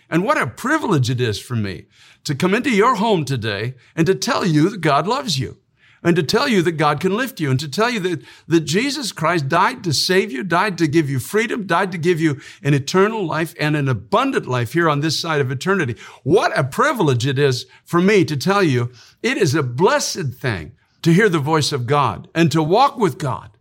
And 0.10 0.24
what 0.24 0.38
a 0.38 0.48
privilege 0.48 1.10
it 1.10 1.20
is 1.20 1.40
for 1.40 1.56
me 1.56 1.86
to 2.24 2.36
come 2.36 2.54
into 2.54 2.70
your 2.70 2.96
home 2.96 3.26
today 3.26 3.76
and 3.96 4.06
to 4.08 4.16
tell 4.16 4.46
you 4.46 4.70
that 4.70 4.82
God 4.82 5.08
loves 5.08 5.38
you 5.38 5.58
and 6.04 6.16
to 6.16 6.24
tell 6.24 6.48
you 6.48 6.62
that 6.62 6.74
God 6.74 7.00
can 7.00 7.18
lift 7.18 7.40
you 7.40 7.50
and 7.50 7.60
to 7.60 7.68
tell 7.68 7.90
you 7.90 8.00
that, 8.02 8.22
that 8.48 8.62
Jesus 8.62 9.12
Christ 9.12 9.50
died 9.50 9.84
to 9.84 9.94
save 9.94 10.32
you, 10.32 10.44
died 10.44 10.78
to 10.78 10.88
give 10.88 11.10
you 11.10 11.20
freedom, 11.20 11.66
died 11.66 11.92
to 11.92 11.98
give 11.98 12.22
you 12.22 12.40
an 12.64 12.74
eternal 12.74 13.26
life 13.26 13.54
and 13.60 13.76
an 13.76 13.90
abundant 13.90 14.48
life 14.48 14.74
here 14.74 14.90
on 14.90 15.02
this 15.02 15.20
side 15.20 15.42
of 15.42 15.52
eternity. 15.52 15.96
What 16.24 16.58
a 16.58 16.64
privilege 16.64 17.26
it 17.26 17.40
is 17.40 17.66
for 17.84 18.02
me 18.02 18.24
to 18.26 18.38
tell 18.38 18.64
you 18.64 18.92
it 19.24 19.38
is 19.38 19.56
a 19.56 19.64
blessed 19.64 20.34
thing 20.34 20.74
to 21.02 21.14
hear 21.14 21.30
the 21.30 21.40
voice 21.40 21.72
of 21.72 21.88
God 21.88 22.28
and 22.34 22.52
to 22.52 22.64
walk 22.64 22.98
with 22.98 23.18
God. 23.18 23.52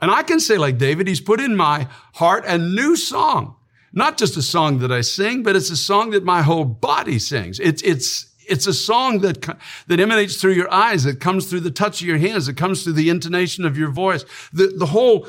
And 0.00 0.10
I 0.10 0.22
can 0.22 0.40
say 0.40 0.58
like 0.58 0.78
David, 0.78 1.06
he's 1.06 1.20
put 1.20 1.40
in 1.40 1.56
my 1.56 1.88
heart 2.14 2.44
a 2.46 2.58
new 2.58 2.96
song. 2.96 3.56
Not 3.96 4.18
just 4.18 4.36
a 4.36 4.42
song 4.42 4.80
that 4.80 4.90
I 4.90 5.02
sing, 5.02 5.44
but 5.44 5.54
it's 5.54 5.70
a 5.70 5.76
song 5.76 6.10
that 6.10 6.24
my 6.24 6.42
whole 6.42 6.64
body 6.64 7.20
sings. 7.20 7.60
It's, 7.60 7.80
it's, 7.82 8.26
it's 8.48 8.66
a 8.66 8.74
song 8.74 9.20
that, 9.20 9.56
that 9.86 10.00
emanates 10.00 10.36
through 10.40 10.54
your 10.54 10.72
eyes. 10.72 11.06
It 11.06 11.20
comes 11.20 11.48
through 11.48 11.60
the 11.60 11.70
touch 11.70 12.00
of 12.00 12.06
your 12.08 12.18
hands. 12.18 12.48
It 12.48 12.56
comes 12.56 12.82
through 12.82 12.94
the 12.94 13.08
intonation 13.08 13.64
of 13.64 13.78
your 13.78 13.90
voice. 13.90 14.24
The, 14.52 14.74
the 14.76 14.86
whole 14.86 15.28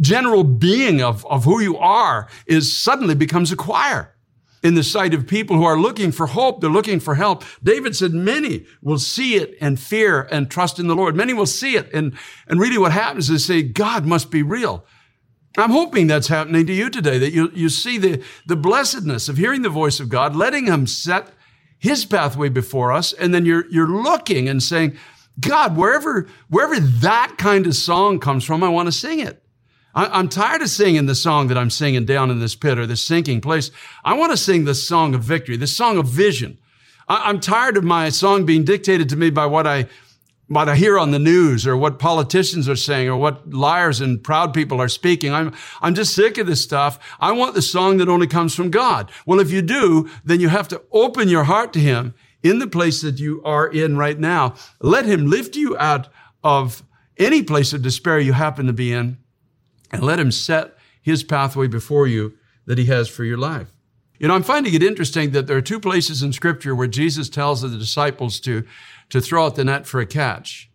general 0.00 0.44
being 0.44 1.02
of, 1.02 1.26
of 1.26 1.44
who 1.44 1.60
you 1.60 1.76
are 1.76 2.28
is 2.46 2.74
suddenly 2.74 3.14
becomes 3.14 3.52
a 3.52 3.56
choir 3.56 4.14
in 4.62 4.74
the 4.74 4.82
sight 4.82 5.12
of 5.12 5.26
people 5.26 5.56
who 5.56 5.64
are 5.64 5.78
looking 5.78 6.10
for 6.10 6.26
hope. 6.26 6.62
They're 6.62 6.70
looking 6.70 7.00
for 7.00 7.16
help. 7.16 7.44
David 7.62 7.94
said 7.94 8.12
many 8.12 8.64
will 8.80 8.98
see 8.98 9.36
it 9.36 9.54
and 9.60 9.78
fear 9.78 10.22
and 10.30 10.50
trust 10.50 10.78
in 10.78 10.86
the 10.86 10.96
Lord. 10.96 11.14
Many 11.14 11.34
will 11.34 11.46
see 11.46 11.76
it. 11.76 11.92
And, 11.92 12.16
and 12.48 12.58
really 12.58 12.78
what 12.78 12.92
happens 12.92 13.28
is 13.28 13.44
say, 13.44 13.62
God 13.62 14.06
must 14.06 14.30
be 14.30 14.42
real. 14.42 14.86
I'm 15.56 15.70
hoping 15.70 16.06
that's 16.06 16.28
happening 16.28 16.66
to 16.66 16.72
you 16.72 16.90
today, 16.90 17.18
that 17.18 17.32
you, 17.32 17.50
you 17.54 17.68
see 17.68 17.98
the, 17.98 18.22
the 18.46 18.56
blessedness 18.56 19.28
of 19.28 19.36
hearing 19.36 19.62
the 19.62 19.68
voice 19.68 20.00
of 20.00 20.08
God, 20.08 20.36
letting 20.36 20.66
him 20.66 20.86
set 20.86 21.28
his 21.78 22.04
pathway 22.04 22.48
before 22.48 22.92
us. 22.92 23.12
And 23.12 23.34
then 23.34 23.46
you're, 23.46 23.66
you're 23.70 23.88
looking 23.88 24.48
and 24.48 24.62
saying, 24.62 24.96
God, 25.40 25.76
wherever, 25.76 26.28
wherever 26.48 26.78
that 26.80 27.34
kind 27.38 27.66
of 27.66 27.74
song 27.74 28.18
comes 28.18 28.44
from, 28.44 28.62
I 28.62 28.68
want 28.68 28.86
to 28.86 28.92
sing 28.92 29.20
it. 29.20 29.42
I, 29.94 30.18
am 30.18 30.28
tired 30.28 30.60
of 30.60 30.68
singing 30.68 31.06
the 31.06 31.14
song 31.14 31.48
that 31.48 31.56
I'm 31.56 31.70
singing 31.70 32.04
down 32.04 32.30
in 32.30 32.38
this 32.38 32.54
pit 32.54 32.78
or 32.78 32.86
this 32.86 33.02
sinking 33.02 33.40
place. 33.40 33.70
I 34.04 34.14
want 34.14 34.30
to 34.32 34.36
sing 34.36 34.64
the 34.64 34.74
song 34.74 35.14
of 35.14 35.22
victory, 35.22 35.56
the 35.56 35.66
song 35.66 35.96
of 35.96 36.06
vision. 36.06 36.58
I, 37.08 37.28
I'm 37.28 37.40
tired 37.40 37.78
of 37.78 37.84
my 37.84 38.10
song 38.10 38.44
being 38.44 38.64
dictated 38.64 39.08
to 39.10 39.16
me 39.16 39.30
by 39.30 39.46
what 39.46 39.66
I 39.66 39.86
what 40.48 40.68
I 40.68 40.76
hear 40.76 40.98
on 40.98 41.10
the 41.10 41.18
news 41.18 41.66
or 41.66 41.76
what 41.76 41.98
politicians 41.98 42.68
are 42.68 42.76
saying 42.76 43.08
or 43.08 43.16
what 43.16 43.52
liars 43.52 44.00
and 44.00 44.22
proud 44.22 44.54
people 44.54 44.80
are 44.80 44.88
speaking. 44.88 45.32
I'm, 45.32 45.52
I'm 45.82 45.94
just 45.94 46.14
sick 46.14 46.38
of 46.38 46.46
this 46.46 46.62
stuff. 46.62 46.98
I 47.18 47.32
want 47.32 47.54
the 47.54 47.62
song 47.62 47.96
that 47.98 48.08
only 48.08 48.26
comes 48.26 48.54
from 48.54 48.70
God. 48.70 49.10
Well, 49.26 49.40
if 49.40 49.50
you 49.50 49.62
do, 49.62 50.08
then 50.24 50.40
you 50.40 50.48
have 50.48 50.68
to 50.68 50.82
open 50.92 51.28
your 51.28 51.44
heart 51.44 51.72
to 51.72 51.80
Him 51.80 52.14
in 52.42 52.60
the 52.60 52.68
place 52.68 53.00
that 53.00 53.18
you 53.18 53.42
are 53.44 53.66
in 53.66 53.96
right 53.96 54.18
now. 54.18 54.54
Let 54.80 55.04
Him 55.04 55.26
lift 55.26 55.56
you 55.56 55.76
out 55.78 56.08
of 56.44 56.84
any 57.16 57.42
place 57.42 57.72
of 57.72 57.82
despair 57.82 58.20
you 58.20 58.32
happen 58.32 58.66
to 58.66 58.72
be 58.72 58.92
in 58.92 59.18
and 59.90 60.02
let 60.02 60.20
Him 60.20 60.30
set 60.30 60.76
His 61.02 61.24
pathway 61.24 61.66
before 61.66 62.06
you 62.06 62.34
that 62.66 62.78
He 62.78 62.84
has 62.84 63.08
for 63.08 63.24
your 63.24 63.38
life. 63.38 63.72
You 64.18 64.28
know, 64.28 64.34
I'm 64.34 64.42
finding 64.42 64.72
it 64.72 64.82
interesting 64.82 65.32
that 65.32 65.46
there 65.46 65.56
are 65.56 65.62
two 65.62 65.80
places 65.80 66.22
in 66.22 66.32
scripture 66.32 66.74
where 66.74 66.86
Jesus 66.86 67.28
tells 67.28 67.60
the 67.60 67.68
disciples 67.68 68.40
to 68.40 68.64
to 69.10 69.20
throw 69.20 69.46
out 69.46 69.56
the 69.56 69.64
net 69.64 69.86
for 69.86 70.00
a 70.00 70.06
catch. 70.06 70.70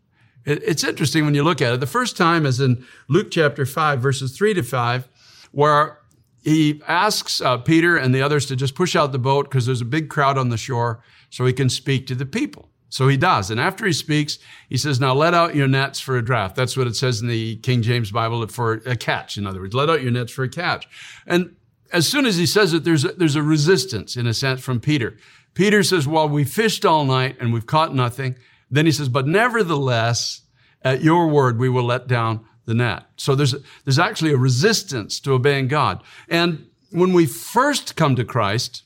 It's 0.46 0.84
interesting 0.84 1.26
when 1.26 1.36
you 1.36 1.44
look 1.44 1.62
at 1.62 1.74
it. 1.74 1.80
The 1.80 1.88
first 1.88 2.18
time 2.18 2.46
is 2.46 2.60
in 2.60 2.86
Luke 3.08 3.30
chapter 3.30 3.66
5, 3.66 4.00
verses 4.02 4.36
3 4.36 4.56
to 4.56 4.64
5, 4.64 5.08
where 5.52 6.00
he 6.42 6.82
asks 6.88 7.42
uh, 7.42 7.58
Peter 7.58 7.96
and 7.96 8.14
the 8.16 8.24
others 8.24 8.48
to 8.48 8.56
just 8.56 8.74
push 8.74 8.96
out 8.96 9.12
the 9.12 9.20
boat 9.20 9.50
because 9.50 9.68
there's 9.68 9.82
a 9.82 9.86
big 9.86 10.10
crowd 10.10 10.38
on 10.38 10.50
the 10.50 10.58
shore 10.58 11.04
so 11.30 11.46
he 11.46 11.54
can 11.54 11.70
speak 11.70 12.08
to 12.08 12.16
the 12.16 12.26
people. 12.26 12.70
So 12.90 13.08
he 13.08 13.16
does. 13.16 13.50
And 13.50 13.60
after 13.60 13.86
he 13.86 13.94
speaks, 13.94 14.38
he 14.68 14.78
says, 14.78 15.00
Now 15.00 15.14
let 15.14 15.34
out 15.34 15.56
your 15.56 15.68
nets 15.68 16.00
for 16.00 16.18
a 16.18 16.26
draft. 16.26 16.56
That's 16.56 16.76
what 16.76 16.88
it 16.88 16.96
says 16.96 17.22
in 17.22 17.28
the 17.28 17.56
King 17.58 17.82
James 17.84 18.12
Bible 18.12 18.46
for 18.48 18.82
a 18.86 18.98
catch. 18.98 19.38
In 19.38 19.48
other 19.48 19.62
words, 19.62 19.74
let 19.74 19.90
out 19.90 20.02
your 20.02 20.12
nets 20.12 20.32
for 20.32 20.44
a 20.44 20.50
catch. 20.50 20.90
And 21.26 21.56
as 21.92 22.08
soon 22.08 22.26
as 22.26 22.38
he 22.38 22.46
says 22.46 22.74
it, 22.74 22.84
there's 22.84 23.06
a, 23.06 23.10
there's 23.10 23.36
a 23.36 23.44
resistance 23.44 24.16
in 24.16 24.28
a 24.28 24.34
sense 24.34 24.62
from 24.62 24.80
Peter. 24.80 25.18
Peter 25.54 25.84
says, 25.84 26.08
well, 26.08 26.30
we 26.30 26.44
fished 26.44 26.86
all 26.86 27.06
night 27.06 27.36
and 27.40 27.54
we've 27.54 27.66
caught 27.66 27.94
nothing. 27.94 28.36
Then 28.70 28.86
he 28.86 28.92
says, 28.92 29.10
but 29.10 29.28
nevertheless, 29.28 30.42
at 30.82 31.04
your 31.04 31.28
word, 31.28 31.60
we 31.60 31.70
will 31.70 31.84
let 31.84 32.08
down 32.08 32.46
the 32.66 32.74
net. 32.74 33.04
So 33.18 33.36
there's, 33.36 33.56
there's 33.84 34.00
actually 34.00 34.32
a 34.32 34.38
resistance 34.38 35.20
to 35.22 35.34
obeying 35.34 35.68
God. 35.68 36.02
And 36.30 36.68
when 36.92 37.14
we 37.14 37.26
first 37.26 37.96
come 37.96 38.16
to 38.16 38.24
Christ, 38.24 38.84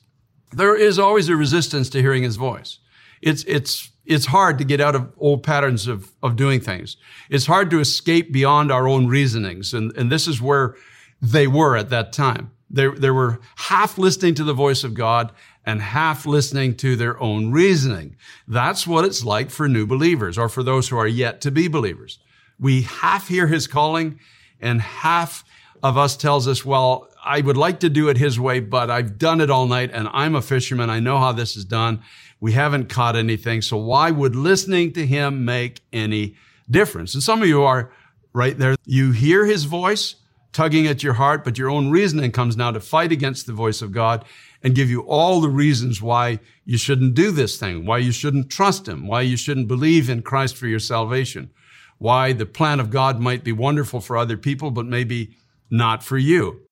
there 0.52 0.76
is 0.76 0.98
always 0.98 1.28
a 1.28 1.36
resistance 1.36 1.88
to 1.90 2.00
hearing 2.00 2.22
his 2.22 2.36
voice. 2.36 2.78
It's, 3.22 3.44
it's, 3.44 3.90
it's 4.04 4.26
hard 4.26 4.58
to 4.58 4.64
get 4.64 4.80
out 4.80 4.94
of 4.94 5.12
old 5.18 5.42
patterns 5.42 5.86
of, 5.86 6.12
of 6.22 6.36
doing 6.36 6.60
things. 6.60 6.96
It's 7.30 7.46
hard 7.46 7.70
to 7.70 7.80
escape 7.80 8.32
beyond 8.32 8.72
our 8.72 8.88
own 8.88 9.06
reasonings. 9.06 9.72
And, 9.72 9.96
and 9.96 10.10
this 10.10 10.26
is 10.26 10.40
where 10.40 10.74
they 11.20 11.46
were 11.46 11.76
at 11.76 11.90
that 11.90 12.12
time. 12.12 12.50
They, 12.68 12.88
they 12.88 13.10
were 13.10 13.40
half 13.56 13.96
listening 13.96 14.34
to 14.36 14.44
the 14.44 14.52
voice 14.52 14.82
of 14.84 14.94
God 14.94 15.32
and 15.64 15.80
half 15.80 16.26
listening 16.26 16.76
to 16.76 16.96
their 16.96 17.20
own 17.20 17.50
reasoning. 17.50 18.16
That's 18.46 18.86
what 18.86 19.04
it's 19.04 19.24
like 19.24 19.50
for 19.50 19.68
new 19.68 19.86
believers 19.86 20.38
or 20.38 20.48
for 20.48 20.62
those 20.62 20.88
who 20.88 20.96
are 20.96 21.06
yet 21.06 21.40
to 21.42 21.50
be 21.50 21.68
believers. 21.68 22.18
We 22.58 22.82
half 22.82 23.28
hear 23.28 23.46
his 23.46 23.66
calling 23.66 24.18
and 24.60 24.80
half 24.80 25.44
of 25.82 25.98
us 25.98 26.16
tells 26.16 26.48
us, 26.48 26.64
well, 26.64 27.08
I 27.24 27.40
would 27.40 27.56
like 27.56 27.80
to 27.80 27.88
do 27.88 28.08
it 28.08 28.16
his 28.16 28.38
way, 28.38 28.60
but 28.60 28.90
I've 28.90 29.18
done 29.18 29.40
it 29.40 29.50
all 29.50 29.66
night 29.66 29.90
and 29.92 30.08
I'm 30.12 30.34
a 30.34 30.42
fisherman. 30.42 30.90
I 30.90 31.00
know 31.00 31.18
how 31.18 31.32
this 31.32 31.56
is 31.56 31.64
done. 31.64 32.02
We 32.40 32.52
haven't 32.52 32.88
caught 32.88 33.16
anything. 33.16 33.62
So 33.62 33.76
why 33.76 34.10
would 34.10 34.36
listening 34.36 34.92
to 34.92 35.06
him 35.06 35.44
make 35.44 35.80
any 35.92 36.36
difference? 36.70 37.14
And 37.14 37.22
some 37.22 37.42
of 37.42 37.48
you 37.48 37.62
are 37.62 37.92
right 38.32 38.56
there. 38.56 38.76
You 38.84 39.12
hear 39.12 39.44
his 39.44 39.64
voice 39.64 40.16
tugging 40.56 40.86
at 40.86 41.02
your 41.02 41.12
heart, 41.12 41.44
but 41.44 41.58
your 41.58 41.68
own 41.68 41.90
reasoning 41.90 42.32
comes 42.32 42.56
now 42.56 42.70
to 42.70 42.80
fight 42.80 43.12
against 43.12 43.46
the 43.46 43.52
voice 43.52 43.82
of 43.82 43.92
God 43.92 44.24
and 44.62 44.74
give 44.74 44.88
you 44.88 45.02
all 45.02 45.42
the 45.42 45.50
reasons 45.50 46.00
why 46.00 46.40
you 46.64 46.78
shouldn't 46.78 47.12
do 47.12 47.30
this 47.30 47.58
thing, 47.58 47.84
why 47.84 47.98
you 47.98 48.10
shouldn't 48.10 48.48
trust 48.48 48.88
Him, 48.88 49.06
why 49.06 49.20
you 49.20 49.36
shouldn't 49.36 49.68
believe 49.68 50.08
in 50.08 50.22
Christ 50.22 50.56
for 50.56 50.66
your 50.66 50.78
salvation, 50.78 51.50
why 51.98 52.32
the 52.32 52.46
plan 52.46 52.80
of 52.80 52.88
God 52.88 53.20
might 53.20 53.44
be 53.44 53.52
wonderful 53.52 54.00
for 54.00 54.16
other 54.16 54.38
people, 54.38 54.70
but 54.70 54.86
maybe 54.86 55.36
not 55.70 56.02
for 56.02 56.16
you. 56.16 56.62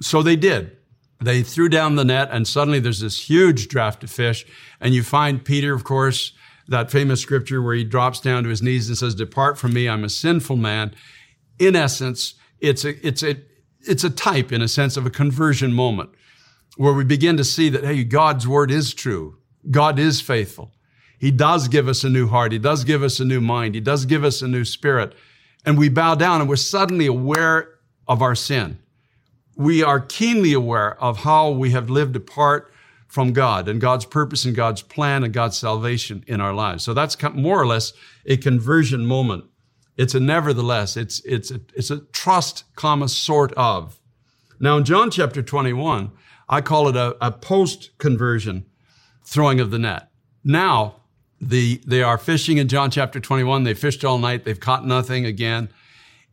So 0.00 0.22
they 0.22 0.36
did. 0.36 0.76
They 1.20 1.42
threw 1.42 1.68
down 1.68 1.96
the 1.96 2.04
net 2.04 2.28
and 2.30 2.46
suddenly 2.46 2.78
there's 2.78 3.00
this 3.00 3.28
huge 3.28 3.66
draft 3.66 4.04
of 4.04 4.10
fish. 4.10 4.46
And 4.80 4.94
you 4.94 5.02
find 5.02 5.44
Peter, 5.44 5.74
of 5.74 5.82
course, 5.82 6.32
that 6.68 6.92
famous 6.92 7.20
scripture 7.20 7.60
where 7.60 7.74
he 7.74 7.82
drops 7.82 8.20
down 8.20 8.44
to 8.44 8.50
his 8.50 8.62
knees 8.62 8.88
and 8.88 8.96
says, 8.96 9.16
depart 9.16 9.58
from 9.58 9.72
me. 9.72 9.88
I'm 9.88 10.04
a 10.04 10.08
sinful 10.08 10.56
man. 10.56 10.94
In 11.58 11.74
essence, 11.74 12.34
it's 12.62 12.84
a, 12.84 13.06
it's 13.06 13.22
a, 13.22 13.36
it's 13.80 14.04
a 14.04 14.10
type 14.10 14.52
in 14.52 14.62
a 14.62 14.68
sense 14.68 14.96
of 14.96 15.04
a 15.04 15.10
conversion 15.10 15.72
moment 15.72 16.10
where 16.76 16.92
we 16.94 17.04
begin 17.04 17.36
to 17.36 17.44
see 17.44 17.68
that, 17.68 17.84
hey, 17.84 18.04
God's 18.04 18.46
word 18.48 18.70
is 18.70 18.94
true. 18.94 19.36
God 19.70 19.98
is 19.98 20.20
faithful. 20.20 20.72
He 21.18 21.30
does 21.30 21.68
give 21.68 21.88
us 21.88 22.02
a 22.02 22.08
new 22.08 22.28
heart. 22.28 22.52
He 22.52 22.58
does 22.58 22.84
give 22.84 23.02
us 23.02 23.20
a 23.20 23.24
new 23.24 23.40
mind. 23.40 23.74
He 23.74 23.80
does 23.80 24.06
give 24.06 24.24
us 24.24 24.42
a 24.42 24.48
new 24.48 24.64
spirit. 24.64 25.14
And 25.64 25.76
we 25.76 25.88
bow 25.88 26.14
down 26.14 26.40
and 26.40 26.48
we're 26.48 26.56
suddenly 26.56 27.06
aware 27.06 27.68
of 28.08 28.22
our 28.22 28.34
sin. 28.34 28.78
We 29.56 29.82
are 29.82 30.00
keenly 30.00 30.52
aware 30.52 31.00
of 31.02 31.18
how 31.18 31.50
we 31.50 31.70
have 31.70 31.90
lived 31.90 32.16
apart 32.16 32.72
from 33.06 33.32
God 33.32 33.68
and 33.68 33.80
God's 33.80 34.06
purpose 34.06 34.44
and 34.44 34.56
God's 34.56 34.82
plan 34.82 35.22
and 35.22 35.32
God's 35.32 35.58
salvation 35.58 36.24
in 36.26 36.40
our 36.40 36.54
lives. 36.54 36.82
So 36.82 36.94
that's 36.94 37.20
more 37.34 37.60
or 37.60 37.66
less 37.66 37.92
a 38.24 38.36
conversion 38.36 39.04
moment. 39.04 39.44
It's 40.02 40.16
a 40.16 40.20
nevertheless, 40.20 40.96
it's, 40.96 41.20
it's 41.20 41.52
a, 41.52 41.60
it's 41.74 41.92
a 41.92 42.00
trust, 42.12 42.64
comma, 42.74 43.08
sort 43.08 43.52
of. 43.52 44.00
Now 44.58 44.76
in 44.76 44.84
John 44.84 45.12
chapter 45.12 45.42
21, 45.42 46.10
I 46.48 46.60
call 46.60 46.88
it 46.88 46.96
a, 46.96 47.16
a 47.24 47.30
post 47.30 47.96
conversion 47.98 48.66
throwing 49.24 49.60
of 49.60 49.70
the 49.70 49.78
net. 49.78 50.10
Now, 50.42 50.96
the, 51.40 51.80
they 51.86 52.02
are 52.02 52.18
fishing 52.18 52.58
in 52.58 52.66
John 52.66 52.90
chapter 52.90 53.20
21. 53.20 53.62
They 53.62 53.74
fished 53.74 54.04
all 54.04 54.18
night. 54.18 54.44
They've 54.44 54.58
caught 54.58 54.84
nothing 54.84 55.24
again. 55.24 55.68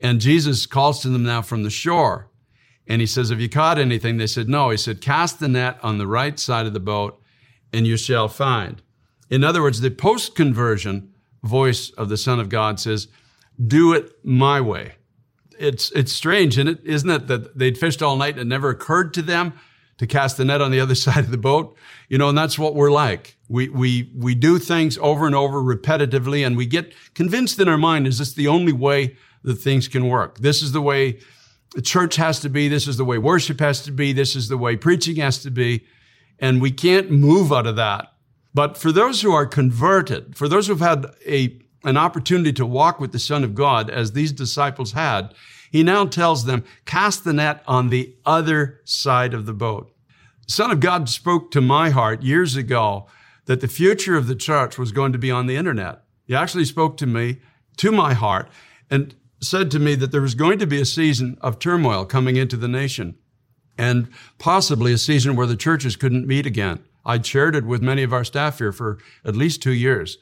And 0.01 0.19
Jesus 0.19 0.65
calls 0.65 1.03
to 1.03 1.09
them 1.09 1.23
now 1.23 1.43
from 1.43 1.61
the 1.61 1.69
shore. 1.69 2.27
And 2.87 3.01
he 3.01 3.07
says, 3.07 3.29
Have 3.29 3.39
you 3.39 3.49
caught 3.49 3.77
anything? 3.77 4.17
They 4.17 4.25
said, 4.25 4.49
No. 4.49 4.71
He 4.71 4.77
said, 4.77 4.99
Cast 4.99 5.39
the 5.39 5.47
net 5.47 5.77
on 5.83 5.99
the 5.99 6.07
right 6.07 6.39
side 6.39 6.65
of 6.65 6.73
the 6.73 6.79
boat 6.79 7.21
and 7.71 7.85
you 7.85 7.97
shall 7.97 8.29
find. 8.29 8.81
In 9.29 9.43
other 9.43 9.61
words, 9.61 9.81
the 9.81 9.91
post 9.91 10.33
conversion 10.33 11.13
voice 11.43 11.91
of 11.91 12.09
the 12.09 12.17
Son 12.17 12.39
of 12.39 12.49
God 12.49 12.79
says, 12.79 13.07
Do 13.65 13.93
it 13.93 14.13
my 14.23 14.61
way. 14.61 14.93
It's, 15.57 15.91
it's 15.91 16.13
strange, 16.13 16.57
and 16.57 16.69
it, 16.69 16.79
isn't 16.85 17.09
it, 17.09 17.27
that 17.27 17.57
they'd 17.57 17.77
fished 17.77 18.01
all 18.01 18.15
night 18.15 18.35
and 18.35 18.41
it 18.41 18.45
never 18.45 18.69
occurred 18.69 19.13
to 19.15 19.21
them 19.21 19.53
to 19.97 20.07
cast 20.07 20.37
the 20.37 20.45
net 20.45 20.61
on 20.61 20.71
the 20.71 20.79
other 20.79 20.95
side 21.05 21.25
of 21.25 21.31
the 21.31 21.37
boat? 21.37 21.75
You 22.07 22.17
know, 22.17 22.29
and 22.29 22.37
that's 22.37 22.57
what 22.57 22.75
we're 22.75 22.91
like. 22.91 23.37
We, 23.49 23.67
we, 23.69 24.11
we 24.15 24.35
do 24.35 24.59
things 24.59 24.97
over 24.99 25.25
and 25.25 25.35
over 25.35 25.61
repetitively, 25.61 26.45
and 26.45 26.55
we 26.55 26.65
get 26.65 26.93
convinced 27.13 27.59
in 27.59 27.67
our 27.67 27.77
mind, 27.77 28.07
is 28.07 28.19
this 28.19 28.33
the 28.33 28.47
only 28.47 28.73
way 28.73 29.17
that 29.43 29.55
things 29.55 29.87
can 29.87 30.07
work? 30.07 30.39
This 30.39 30.61
is 30.61 30.71
the 30.71 30.81
way 30.81 31.19
the 31.75 31.81
church 31.81 32.15
has 32.15 32.39
to 32.41 32.49
be. 32.49 32.67
This 32.67 32.87
is 32.87 32.97
the 32.97 33.05
way 33.05 33.17
worship 33.17 33.59
has 33.59 33.81
to 33.83 33.91
be. 33.91 34.13
This 34.13 34.35
is 34.35 34.47
the 34.47 34.57
way 34.57 34.75
preaching 34.75 35.17
has 35.17 35.39
to 35.39 35.51
be. 35.51 35.85
And 36.39 36.61
we 36.61 36.71
can't 36.71 37.11
move 37.11 37.51
out 37.51 37.67
of 37.67 37.75
that. 37.75 38.13
But 38.53 38.77
for 38.77 38.91
those 38.91 39.21
who 39.21 39.31
are 39.31 39.45
converted, 39.45 40.35
for 40.35 40.47
those 40.47 40.67
who've 40.67 40.79
had 40.79 41.05
a, 41.25 41.59
an 41.83 41.97
opportunity 41.97 42.53
to 42.53 42.65
walk 42.65 42.99
with 42.99 43.11
the 43.11 43.19
Son 43.19 43.43
of 43.43 43.55
God, 43.55 43.89
as 43.89 44.11
these 44.11 44.31
disciples 44.31 44.91
had, 44.93 45.33
he 45.71 45.83
now 45.83 46.05
tells 46.05 46.45
them, 46.45 46.63
cast 46.85 47.23
the 47.23 47.33
net 47.33 47.63
on 47.67 47.89
the 47.89 48.15
other 48.25 48.81
side 48.83 49.33
of 49.33 49.45
the 49.45 49.53
boat. 49.53 49.91
The 50.47 50.53
Son 50.53 50.71
of 50.71 50.79
God 50.79 51.09
spoke 51.09 51.51
to 51.51 51.61
my 51.61 51.91
heart 51.91 52.23
years 52.23 52.55
ago 52.55 53.07
that 53.45 53.61
the 53.61 53.67
future 53.67 54.17
of 54.17 54.27
the 54.27 54.35
church 54.35 54.77
was 54.77 54.91
going 54.91 55.11
to 55.11 55.19
be 55.19 55.31
on 55.31 55.47
the 55.47 55.55
internet. 55.55 56.03
He 56.25 56.35
actually 56.35 56.65
spoke 56.65 56.97
to 56.97 57.07
me, 57.07 57.37
to 57.77 57.91
my 57.91 58.13
heart, 58.13 58.49
and 58.89 59.15
said 59.41 59.71
to 59.71 59.79
me 59.79 59.95
that 59.95 60.11
there 60.11 60.21
was 60.21 60.35
going 60.35 60.59
to 60.59 60.67
be 60.67 60.81
a 60.81 60.85
season 60.85 61.37
of 61.41 61.59
turmoil 61.59 62.05
coming 62.05 62.35
into 62.35 62.57
the 62.57 62.67
nation 62.67 63.15
and 63.77 64.09
possibly 64.37 64.91
a 64.91 64.97
season 64.97 65.35
where 65.35 65.47
the 65.47 65.55
churches 65.55 65.95
couldn't 65.95 66.27
meet 66.27 66.45
again. 66.45 66.83
I'd 67.05 67.25
shared 67.25 67.55
it 67.55 67.65
with 67.65 67.81
many 67.81 68.03
of 68.03 68.11
our 68.11 68.25
staff 68.25 68.57
here 68.57 68.73
for 68.73 68.97
at 69.23 69.35
least 69.35 69.63
two 69.63 69.71
years. 69.71 70.17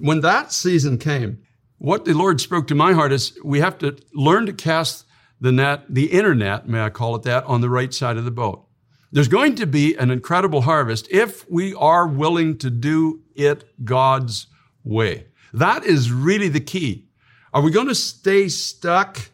When 0.00 0.20
that 0.20 0.52
season 0.52 0.98
came, 0.98 1.42
what 1.78 2.04
the 2.04 2.14
Lord 2.14 2.40
spoke 2.40 2.66
to 2.68 2.74
my 2.74 2.92
heart 2.92 3.12
is 3.12 3.38
we 3.44 3.60
have 3.60 3.78
to 3.78 3.96
learn 4.14 4.46
to 4.46 4.52
cast 4.52 5.04
the 5.40 5.52
net, 5.52 5.84
the 5.88 6.06
internet, 6.06 6.68
may 6.68 6.80
I 6.80 6.90
call 6.90 7.14
it 7.16 7.22
that, 7.24 7.44
on 7.44 7.60
the 7.60 7.68
right 7.68 7.92
side 7.92 8.16
of 8.16 8.24
the 8.24 8.30
boat. 8.30 8.66
There's 9.12 9.28
going 9.28 9.54
to 9.56 9.66
be 9.66 9.94
an 9.94 10.10
incredible 10.10 10.62
harvest 10.62 11.08
if 11.10 11.48
we 11.50 11.74
are 11.74 12.06
willing 12.06 12.58
to 12.58 12.70
do 12.70 13.22
it 13.34 13.64
God's 13.84 14.46
way. 14.84 15.26
That 15.52 15.84
is 15.84 16.10
really 16.10 16.48
the 16.48 16.60
key. 16.60 17.08
Are 17.52 17.62
we 17.62 17.70
going 17.70 17.88
to 17.88 17.94
stay 17.94 18.48
stuck 18.48 19.30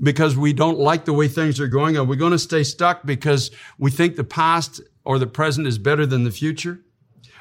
because 0.00 0.36
we 0.36 0.52
don't 0.52 0.78
like 0.78 1.04
the 1.04 1.12
way 1.12 1.28
things 1.28 1.58
are 1.58 1.68
going? 1.68 1.96
Are 1.96 2.04
we 2.04 2.16
going 2.16 2.32
to 2.32 2.38
stay 2.38 2.62
stuck 2.62 3.06
because 3.06 3.50
we 3.78 3.90
think 3.90 4.16
the 4.16 4.24
past 4.24 4.80
or 5.04 5.18
the 5.18 5.26
present 5.26 5.66
is 5.66 5.78
better 5.78 6.04
than 6.06 6.24
the 6.24 6.30
future? 6.30 6.80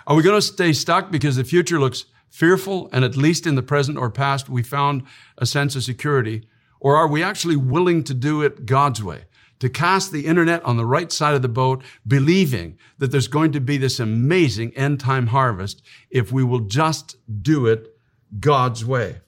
Are 0.07 0.15
we 0.15 0.23
going 0.23 0.37
to 0.37 0.41
stay 0.41 0.71
stuck 0.71 1.11
because 1.11 1.35
the 1.35 1.43
future 1.43 1.79
looks 1.79 2.05
fearful 2.35 2.89
and 2.91 3.05
at 3.05 3.15
least 3.15 3.47
in 3.47 3.55
the 3.55 3.63
present 3.63 3.97
or 3.97 4.11
past 4.11 4.49
we 4.49 4.61
found 4.61 5.01
a 5.37 5.45
sense 5.45 5.73
of 5.73 5.83
security? 5.83 6.45
Or 6.81 6.97
are 6.97 7.07
we 7.07 7.23
actually 7.23 7.55
willing 7.55 8.03
to 8.03 8.13
do 8.13 8.41
it 8.41 8.65
God's 8.65 9.01
way? 9.01 9.23
To 9.59 9.69
cast 9.69 10.11
the 10.11 10.25
internet 10.25 10.61
on 10.65 10.75
the 10.75 10.85
right 10.85 11.13
side 11.13 11.33
of 11.33 11.41
the 11.41 11.47
boat, 11.47 11.81
believing 12.05 12.77
that 12.97 13.11
there's 13.11 13.29
going 13.29 13.53
to 13.53 13.61
be 13.61 13.77
this 13.77 14.01
amazing 14.01 14.75
end 14.75 14.99
time 14.99 15.27
harvest 15.27 15.81
if 16.09 16.33
we 16.33 16.43
will 16.43 16.59
just 16.59 17.15
do 17.41 17.67
it 17.67 17.97
God's 18.41 18.83
way. 18.83 19.21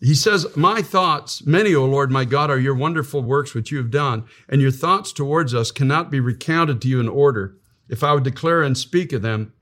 He 0.00 0.16
says, 0.16 0.56
My 0.56 0.82
thoughts, 0.82 1.46
many, 1.46 1.76
O 1.76 1.84
Lord 1.84 2.10
my 2.10 2.24
God, 2.24 2.50
are 2.50 2.58
your 2.58 2.74
wonderful 2.74 3.22
works 3.22 3.54
which 3.54 3.70
you 3.70 3.78
have 3.78 3.90
done, 3.92 4.24
and 4.48 4.60
your 4.60 4.72
thoughts 4.72 5.12
towards 5.12 5.54
us 5.54 5.70
cannot 5.70 6.10
be 6.10 6.18
recounted 6.18 6.82
to 6.82 6.88
you 6.88 6.98
in 6.98 7.08
order. 7.08 7.56
If 7.88 8.02
I 8.02 8.14
would 8.14 8.24
declare 8.24 8.62
and 8.62 8.76
speak 8.76 9.12
of 9.12 9.22
them, 9.22 9.52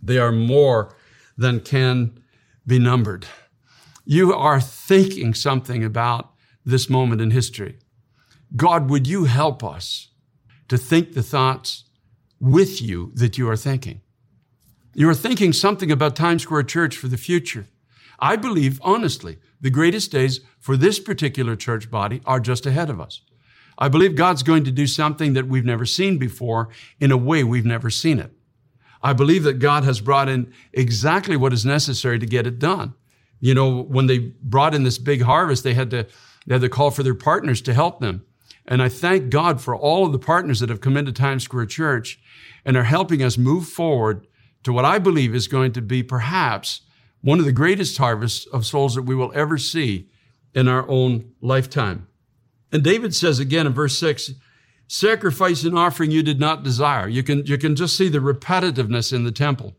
they 0.00 0.18
are 0.18 0.32
more 0.32 0.94
than 1.40 1.58
can 1.58 2.20
be 2.66 2.78
numbered. 2.78 3.26
You 4.04 4.32
are 4.32 4.60
thinking 4.60 5.34
something 5.34 5.82
about 5.82 6.32
this 6.64 6.88
moment 6.88 7.20
in 7.20 7.30
history. 7.30 7.78
God, 8.54 8.90
would 8.90 9.06
you 9.06 9.24
help 9.24 9.64
us 9.64 10.08
to 10.68 10.76
think 10.76 11.14
the 11.14 11.22
thoughts 11.22 11.84
with 12.38 12.82
you 12.82 13.12
that 13.14 13.38
you 13.38 13.48
are 13.48 13.56
thinking? 13.56 14.02
You 14.94 15.08
are 15.08 15.14
thinking 15.14 15.52
something 15.52 15.90
about 15.90 16.14
Times 16.14 16.42
Square 16.42 16.64
Church 16.64 16.96
for 16.96 17.08
the 17.08 17.16
future. 17.16 17.66
I 18.18 18.36
believe, 18.36 18.78
honestly, 18.82 19.38
the 19.60 19.70
greatest 19.70 20.12
days 20.12 20.40
for 20.58 20.76
this 20.76 20.98
particular 21.00 21.56
church 21.56 21.90
body 21.90 22.20
are 22.26 22.40
just 22.40 22.66
ahead 22.66 22.90
of 22.90 23.00
us. 23.00 23.22
I 23.78 23.88
believe 23.88 24.14
God's 24.14 24.42
going 24.42 24.64
to 24.64 24.70
do 24.70 24.86
something 24.86 25.32
that 25.32 25.48
we've 25.48 25.64
never 25.64 25.86
seen 25.86 26.18
before 26.18 26.68
in 26.98 27.10
a 27.10 27.16
way 27.16 27.44
we've 27.44 27.64
never 27.64 27.88
seen 27.88 28.18
it. 28.18 28.32
I 29.02 29.12
believe 29.12 29.44
that 29.44 29.58
God 29.58 29.84
has 29.84 30.00
brought 30.00 30.28
in 30.28 30.52
exactly 30.72 31.36
what 31.36 31.52
is 31.52 31.64
necessary 31.64 32.18
to 32.18 32.26
get 32.26 32.46
it 32.46 32.58
done. 32.58 32.94
You 33.40 33.54
know, 33.54 33.82
when 33.82 34.06
they 34.06 34.18
brought 34.18 34.74
in 34.74 34.84
this 34.84 34.98
big 34.98 35.22
harvest, 35.22 35.64
they 35.64 35.74
had 35.74 35.90
to, 35.90 36.06
they 36.46 36.54
had 36.54 36.60
to 36.60 36.68
call 36.68 36.90
for 36.90 37.02
their 37.02 37.14
partners 37.14 37.62
to 37.62 37.74
help 37.74 38.00
them. 38.00 38.24
And 38.66 38.82
I 38.82 38.88
thank 38.88 39.30
God 39.30 39.60
for 39.60 39.74
all 39.74 40.06
of 40.06 40.12
the 40.12 40.18
partners 40.18 40.60
that 40.60 40.68
have 40.68 40.82
come 40.82 40.96
into 40.96 41.12
Times 41.12 41.44
Square 41.44 41.66
Church 41.66 42.20
and 42.64 42.76
are 42.76 42.84
helping 42.84 43.22
us 43.22 43.38
move 43.38 43.66
forward 43.66 44.26
to 44.62 44.72
what 44.72 44.84
I 44.84 44.98
believe 44.98 45.34
is 45.34 45.48
going 45.48 45.72
to 45.72 45.82
be 45.82 46.02
perhaps 46.02 46.82
one 47.22 47.38
of 47.38 47.46
the 47.46 47.52
greatest 47.52 47.96
harvests 47.98 48.46
of 48.46 48.66
souls 48.66 48.94
that 48.94 49.02
we 49.02 49.14
will 49.14 49.32
ever 49.34 49.58
see 49.58 50.08
in 50.54 50.68
our 50.68 50.88
own 50.88 51.32
lifetime. 51.40 52.06
And 52.72 52.82
David 52.82 53.14
says 53.14 53.38
again 53.38 53.66
in 53.66 53.72
verse 53.72 53.98
6 53.98 54.32
sacrifice 54.90 55.62
and 55.62 55.78
offering 55.78 56.10
you 56.10 56.20
did 56.20 56.40
not 56.40 56.64
desire. 56.64 57.06
You 57.06 57.22
can, 57.22 57.46
you 57.46 57.56
can 57.56 57.76
just 57.76 57.96
see 57.96 58.08
the 58.08 58.18
repetitiveness 58.18 59.12
in 59.12 59.22
the 59.22 59.30
temple. 59.30 59.76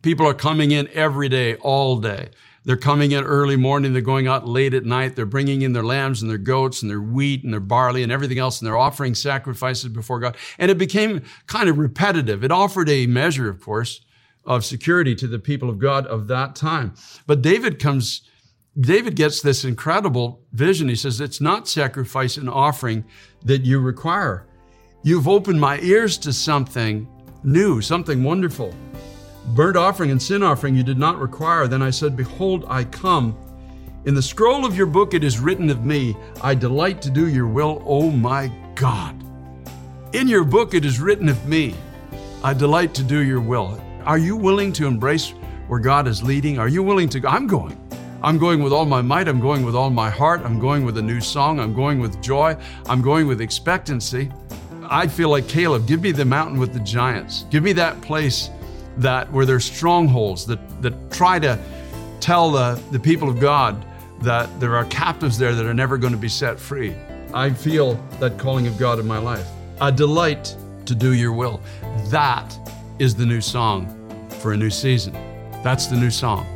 People 0.00 0.26
are 0.26 0.32
coming 0.32 0.70
in 0.70 0.88
every 0.94 1.28
day, 1.28 1.56
all 1.56 1.98
day. 1.98 2.30
They're 2.64 2.78
coming 2.78 3.12
in 3.12 3.22
early 3.22 3.56
morning, 3.56 3.92
they're 3.92 4.00
going 4.00 4.26
out 4.26 4.48
late 4.48 4.72
at 4.72 4.86
night, 4.86 5.14
they're 5.14 5.26
bringing 5.26 5.60
in 5.60 5.74
their 5.74 5.84
lambs 5.84 6.22
and 6.22 6.30
their 6.30 6.38
goats 6.38 6.80
and 6.80 6.90
their 6.90 7.02
wheat 7.02 7.44
and 7.44 7.52
their 7.52 7.60
barley 7.60 8.02
and 8.02 8.10
everything 8.10 8.38
else, 8.38 8.58
and 8.58 8.66
they're 8.66 8.78
offering 8.78 9.14
sacrifices 9.14 9.90
before 9.90 10.20
God. 10.20 10.38
And 10.58 10.70
it 10.70 10.78
became 10.78 11.22
kind 11.46 11.68
of 11.68 11.76
repetitive. 11.76 12.42
It 12.42 12.50
offered 12.50 12.88
a 12.88 13.06
measure, 13.06 13.50
of 13.50 13.60
course, 13.60 14.00
of 14.46 14.64
security 14.64 15.14
to 15.16 15.26
the 15.26 15.38
people 15.38 15.68
of 15.68 15.78
God 15.78 16.06
of 16.06 16.28
that 16.28 16.56
time. 16.56 16.94
But 17.26 17.42
David 17.42 17.78
comes, 17.78 18.22
David 18.78 19.16
gets 19.16 19.40
this 19.40 19.64
incredible 19.64 20.42
vision. 20.52 20.88
He 20.88 20.96
says, 20.96 21.20
It's 21.20 21.40
not 21.40 21.66
sacrifice 21.66 22.36
and 22.36 22.50
offering 22.50 23.04
that 23.44 23.64
you 23.64 23.80
require. 23.80 24.46
You've 25.02 25.28
opened 25.28 25.60
my 25.60 25.78
ears 25.80 26.18
to 26.18 26.32
something 26.32 27.08
new, 27.42 27.80
something 27.80 28.22
wonderful. 28.22 28.74
Burnt 29.54 29.76
offering 29.76 30.10
and 30.10 30.20
sin 30.20 30.42
offering 30.42 30.74
you 30.74 30.82
did 30.82 30.98
not 30.98 31.18
require. 31.18 31.66
Then 31.68 31.80
I 31.80 31.90
said, 31.90 32.16
Behold, 32.16 32.66
I 32.68 32.84
come. 32.84 33.38
In 34.04 34.14
the 34.14 34.22
scroll 34.22 34.66
of 34.66 34.76
your 34.76 34.86
book 34.86 35.14
it 35.14 35.24
is 35.24 35.40
written 35.40 35.70
of 35.70 35.84
me, 35.84 36.16
I 36.42 36.54
delight 36.54 37.00
to 37.02 37.10
do 37.10 37.28
your 37.28 37.46
will, 37.46 37.82
O 37.86 38.10
my 38.10 38.52
God. 38.74 39.16
In 40.12 40.28
your 40.28 40.44
book 40.44 40.74
it 40.74 40.84
is 40.84 41.00
written 41.00 41.28
of 41.28 41.46
me, 41.48 41.74
I 42.44 42.52
delight 42.52 42.94
to 42.94 43.02
do 43.02 43.20
your 43.20 43.40
will. 43.40 43.80
Are 44.04 44.18
you 44.18 44.36
willing 44.36 44.72
to 44.74 44.86
embrace 44.86 45.30
where 45.66 45.80
God 45.80 46.06
is 46.06 46.22
leading? 46.22 46.58
Are 46.58 46.68
you 46.68 46.82
willing 46.82 47.08
to? 47.10 47.26
I'm 47.26 47.46
going. 47.46 47.85
I'm 48.26 48.38
going 48.38 48.60
with 48.60 48.72
all 48.72 48.86
my 48.86 49.02
might. 49.02 49.28
I'm 49.28 49.38
going 49.38 49.64
with 49.64 49.76
all 49.76 49.88
my 49.88 50.10
heart. 50.10 50.40
I'm 50.40 50.58
going 50.58 50.84
with 50.84 50.98
a 50.98 51.02
new 51.02 51.20
song. 51.20 51.60
I'm 51.60 51.72
going 51.72 52.00
with 52.00 52.20
joy. 52.20 52.56
I'm 52.86 53.00
going 53.00 53.28
with 53.28 53.40
expectancy. 53.40 54.32
I 54.82 55.06
feel 55.06 55.28
like 55.28 55.46
Caleb, 55.46 55.86
give 55.86 56.02
me 56.02 56.10
the 56.10 56.24
mountain 56.24 56.58
with 56.58 56.72
the 56.72 56.80
giants. 56.80 57.44
Give 57.50 57.62
me 57.62 57.72
that 57.74 58.00
place 58.00 58.50
that 58.96 59.32
where 59.32 59.46
there's 59.46 59.64
strongholds 59.64 60.44
that, 60.46 60.58
that 60.82 61.12
try 61.12 61.38
to 61.38 61.56
tell 62.18 62.50
the, 62.50 62.82
the 62.90 62.98
people 62.98 63.28
of 63.28 63.38
God 63.38 63.86
that 64.22 64.58
there 64.58 64.74
are 64.74 64.86
captives 64.86 65.38
there 65.38 65.54
that 65.54 65.64
are 65.64 65.74
never 65.74 65.96
going 65.96 66.12
to 66.12 66.18
be 66.18 66.28
set 66.28 66.58
free. 66.58 66.96
I 67.32 67.50
feel 67.50 67.94
that 68.18 68.40
calling 68.40 68.66
of 68.66 68.76
God 68.76 68.98
in 68.98 69.06
my 69.06 69.18
life. 69.18 69.46
A 69.80 69.92
delight 69.92 70.56
to 70.86 70.96
do 70.96 71.14
your 71.14 71.32
will. 71.32 71.60
That 72.08 72.58
is 72.98 73.14
the 73.14 73.24
new 73.24 73.40
song 73.40 73.86
for 74.40 74.52
a 74.52 74.56
new 74.56 74.70
season. 74.70 75.12
That's 75.62 75.86
the 75.86 75.96
new 75.96 76.10
song. 76.10 76.55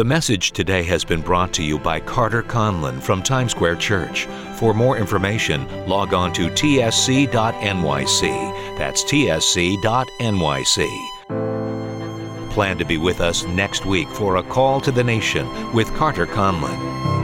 The 0.00 0.04
message 0.06 0.52
today 0.52 0.82
has 0.84 1.04
been 1.04 1.20
brought 1.20 1.52
to 1.52 1.62
you 1.62 1.78
by 1.78 2.00
Carter 2.00 2.42
Conlon 2.42 3.02
from 3.02 3.22
Times 3.22 3.50
Square 3.50 3.76
Church. 3.76 4.24
For 4.56 4.72
more 4.72 4.96
information, 4.96 5.68
log 5.86 6.14
on 6.14 6.32
to 6.32 6.48
tsc.nyc. 6.48 7.28
That's 8.78 9.04
tsc.nyc. 9.04 10.80
Plan 12.50 12.78
to 12.78 12.84
be 12.86 12.96
with 12.96 13.20
us 13.20 13.44
next 13.44 13.84
week 13.84 14.08
for 14.08 14.36
a 14.36 14.42
call 14.42 14.80
to 14.80 14.90
the 14.90 15.04
nation 15.04 15.46
with 15.74 15.94
Carter 15.96 16.26
Conlon. 16.26 17.19